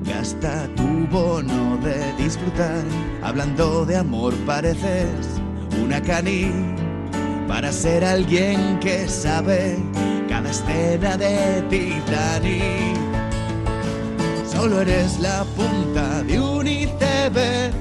Gasta 0.04 0.66
tu 0.76 1.06
bono 1.10 1.76
de 1.78 2.12
disfrutar, 2.16 2.84
hablando 3.22 3.84
de 3.84 3.96
amor 3.96 4.34
pareces 4.46 5.40
una 5.82 6.00
cani 6.00 6.50
para 7.46 7.70
ser 7.70 8.04
alguien 8.04 8.78
que 8.80 9.06
sabe 9.08 9.76
cada 10.28 10.50
escena 10.50 11.16
de 11.16 11.62
Titanic. 11.68 12.96
Solo 14.50 14.80
eres 14.80 15.18
la 15.20 15.44
punta 15.56 16.22
de 16.22 16.40
un 16.40 16.66
iceberg 16.66 17.74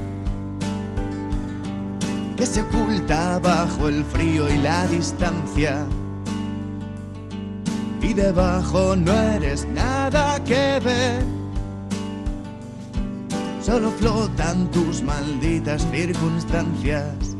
que 2.35 2.45
se 2.45 2.61
oculta 2.61 3.39
bajo 3.39 3.87
el 3.87 4.03
frío 4.03 4.49
y 4.49 4.57
la 4.57 4.87
distancia. 4.87 5.85
Y 8.01 8.13
debajo 8.13 8.95
no 8.95 9.13
eres 9.13 9.65
nada 9.67 10.43
que 10.43 10.79
ver 10.83 11.38
solo 13.69 13.91
flotan 13.91 14.71
tus 14.71 15.03
malditas 15.03 15.85
circunstancias. 15.91 17.35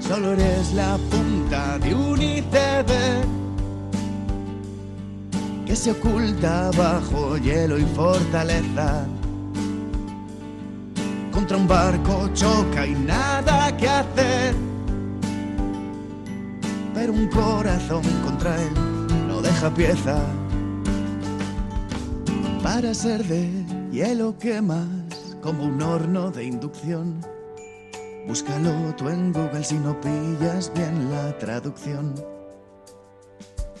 Solo 0.00 0.32
eres 0.32 0.74
la 0.74 0.98
punta 1.10 1.78
de 1.78 1.94
un 1.94 2.20
iceberg 2.20 3.24
que 5.64 5.76
se 5.76 5.92
oculta 5.92 6.72
bajo 6.76 7.36
hielo 7.38 7.78
y 7.78 7.84
fortaleza. 7.94 9.06
Contra 11.30 11.56
un 11.56 11.68
barco 11.68 12.28
choca 12.34 12.84
y 12.84 12.94
nada 12.94 13.76
que 13.76 13.88
hacer. 13.88 14.56
Pero 16.94 17.12
un 17.12 17.28
corazón 17.28 18.02
contra 18.24 18.60
él 18.60 18.74
no 19.28 19.40
deja 19.40 19.70
pieza 19.72 20.20
para 22.60 22.92
ser 22.92 23.24
de 23.24 23.61
Hielo 23.92 24.38
quemas 24.38 25.36
como 25.42 25.64
un 25.64 25.82
horno 25.82 26.30
de 26.30 26.44
inducción. 26.44 27.20
Búscalo 28.26 28.72
tú 28.96 29.10
en 29.10 29.34
Google 29.34 29.62
si 29.62 29.74
no 29.74 30.00
pillas 30.00 30.72
bien 30.74 31.10
la 31.10 31.36
traducción. 31.36 32.14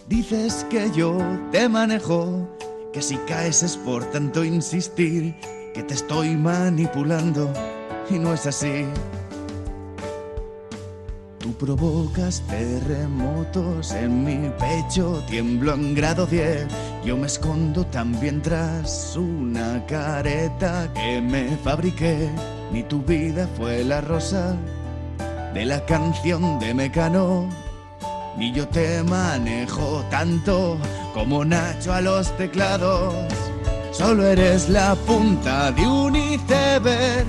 Dices 0.08 0.66
que 0.68 0.90
yo 0.90 1.16
te 1.50 1.66
manejo, 1.66 2.46
que 2.92 3.00
si 3.00 3.16
caes 3.26 3.62
es 3.62 3.78
por 3.78 4.04
tanto 4.10 4.44
insistir, 4.44 5.34
que 5.72 5.82
te 5.82 5.94
estoy 5.94 6.36
manipulando, 6.36 7.50
y 8.10 8.18
no 8.18 8.34
es 8.34 8.46
así. 8.46 8.84
Tú 11.38 11.54
provocas 11.54 12.42
terremotos 12.48 13.92
en 13.92 14.24
mi 14.24 14.50
pecho, 14.58 15.24
tiemblo 15.26 15.72
en 15.72 15.94
grado 15.94 16.26
10. 16.26 16.91
Yo 17.04 17.16
me 17.16 17.26
escondo 17.26 17.84
también 17.86 18.40
tras 18.42 19.16
una 19.16 19.84
careta 19.86 20.88
que 20.94 21.20
me 21.20 21.56
fabriqué. 21.56 22.30
Ni 22.70 22.84
tu 22.84 23.02
vida 23.02 23.48
fue 23.56 23.82
la 23.82 24.00
rosa 24.00 24.56
de 25.52 25.64
la 25.64 25.84
canción 25.84 26.60
de 26.60 26.72
Mecano. 26.72 27.48
Ni 28.38 28.52
yo 28.52 28.68
te 28.68 29.02
manejo 29.02 30.04
tanto 30.10 30.78
como 31.12 31.44
Nacho 31.44 31.92
a 31.92 32.00
los 32.00 32.36
teclados. 32.36 33.12
Solo 33.90 34.24
eres 34.24 34.68
la 34.68 34.94
punta 34.94 35.72
de 35.72 35.86
un 35.86 36.14
iceberg 36.14 37.26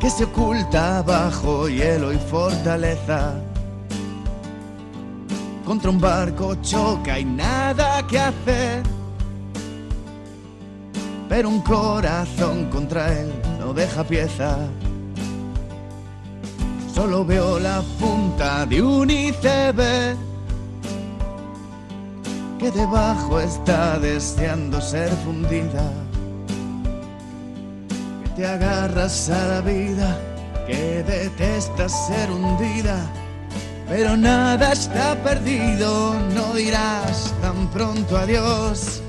que 0.00 0.10
se 0.10 0.24
oculta 0.24 1.02
bajo 1.02 1.68
hielo 1.68 2.12
y 2.12 2.18
fortaleza. 2.18 3.47
Contra 5.68 5.90
un 5.90 6.00
barco 6.00 6.54
choca 6.62 7.20
y 7.20 7.26
nada 7.26 8.06
que 8.06 8.18
hacer. 8.18 8.82
Pero 11.28 11.50
un 11.50 11.60
corazón 11.60 12.70
contra 12.70 13.12
él 13.12 13.30
no 13.60 13.74
deja 13.74 14.02
pieza. 14.02 14.56
Solo 16.94 17.22
veo 17.24 17.58
la 17.58 17.82
punta 18.00 18.64
de 18.64 18.80
un 18.80 19.10
iceberg 19.10 20.16
que 22.58 22.70
debajo 22.70 23.38
está 23.38 23.98
deseando 23.98 24.80
ser 24.80 25.10
fundida 25.24 25.92
te 28.38 28.46
agarras 28.46 29.30
a 29.30 29.46
la 29.48 29.60
vida, 29.62 30.16
que 30.64 31.02
detestas 31.02 32.06
ser 32.06 32.30
hundida, 32.30 32.96
pero 33.88 34.16
nada 34.16 34.72
está 34.72 35.14
perdido, 35.22 36.14
no 36.34 36.54
dirás 36.54 37.34
tan 37.40 37.68
pronto 37.70 38.16
adiós. 38.16 39.02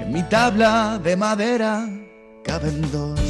En 0.00 0.12
mi 0.12 0.22
tabla 0.24 1.00
de 1.02 1.16
madera 1.16 1.88
caben 2.42 2.80
dos. 2.90 3.23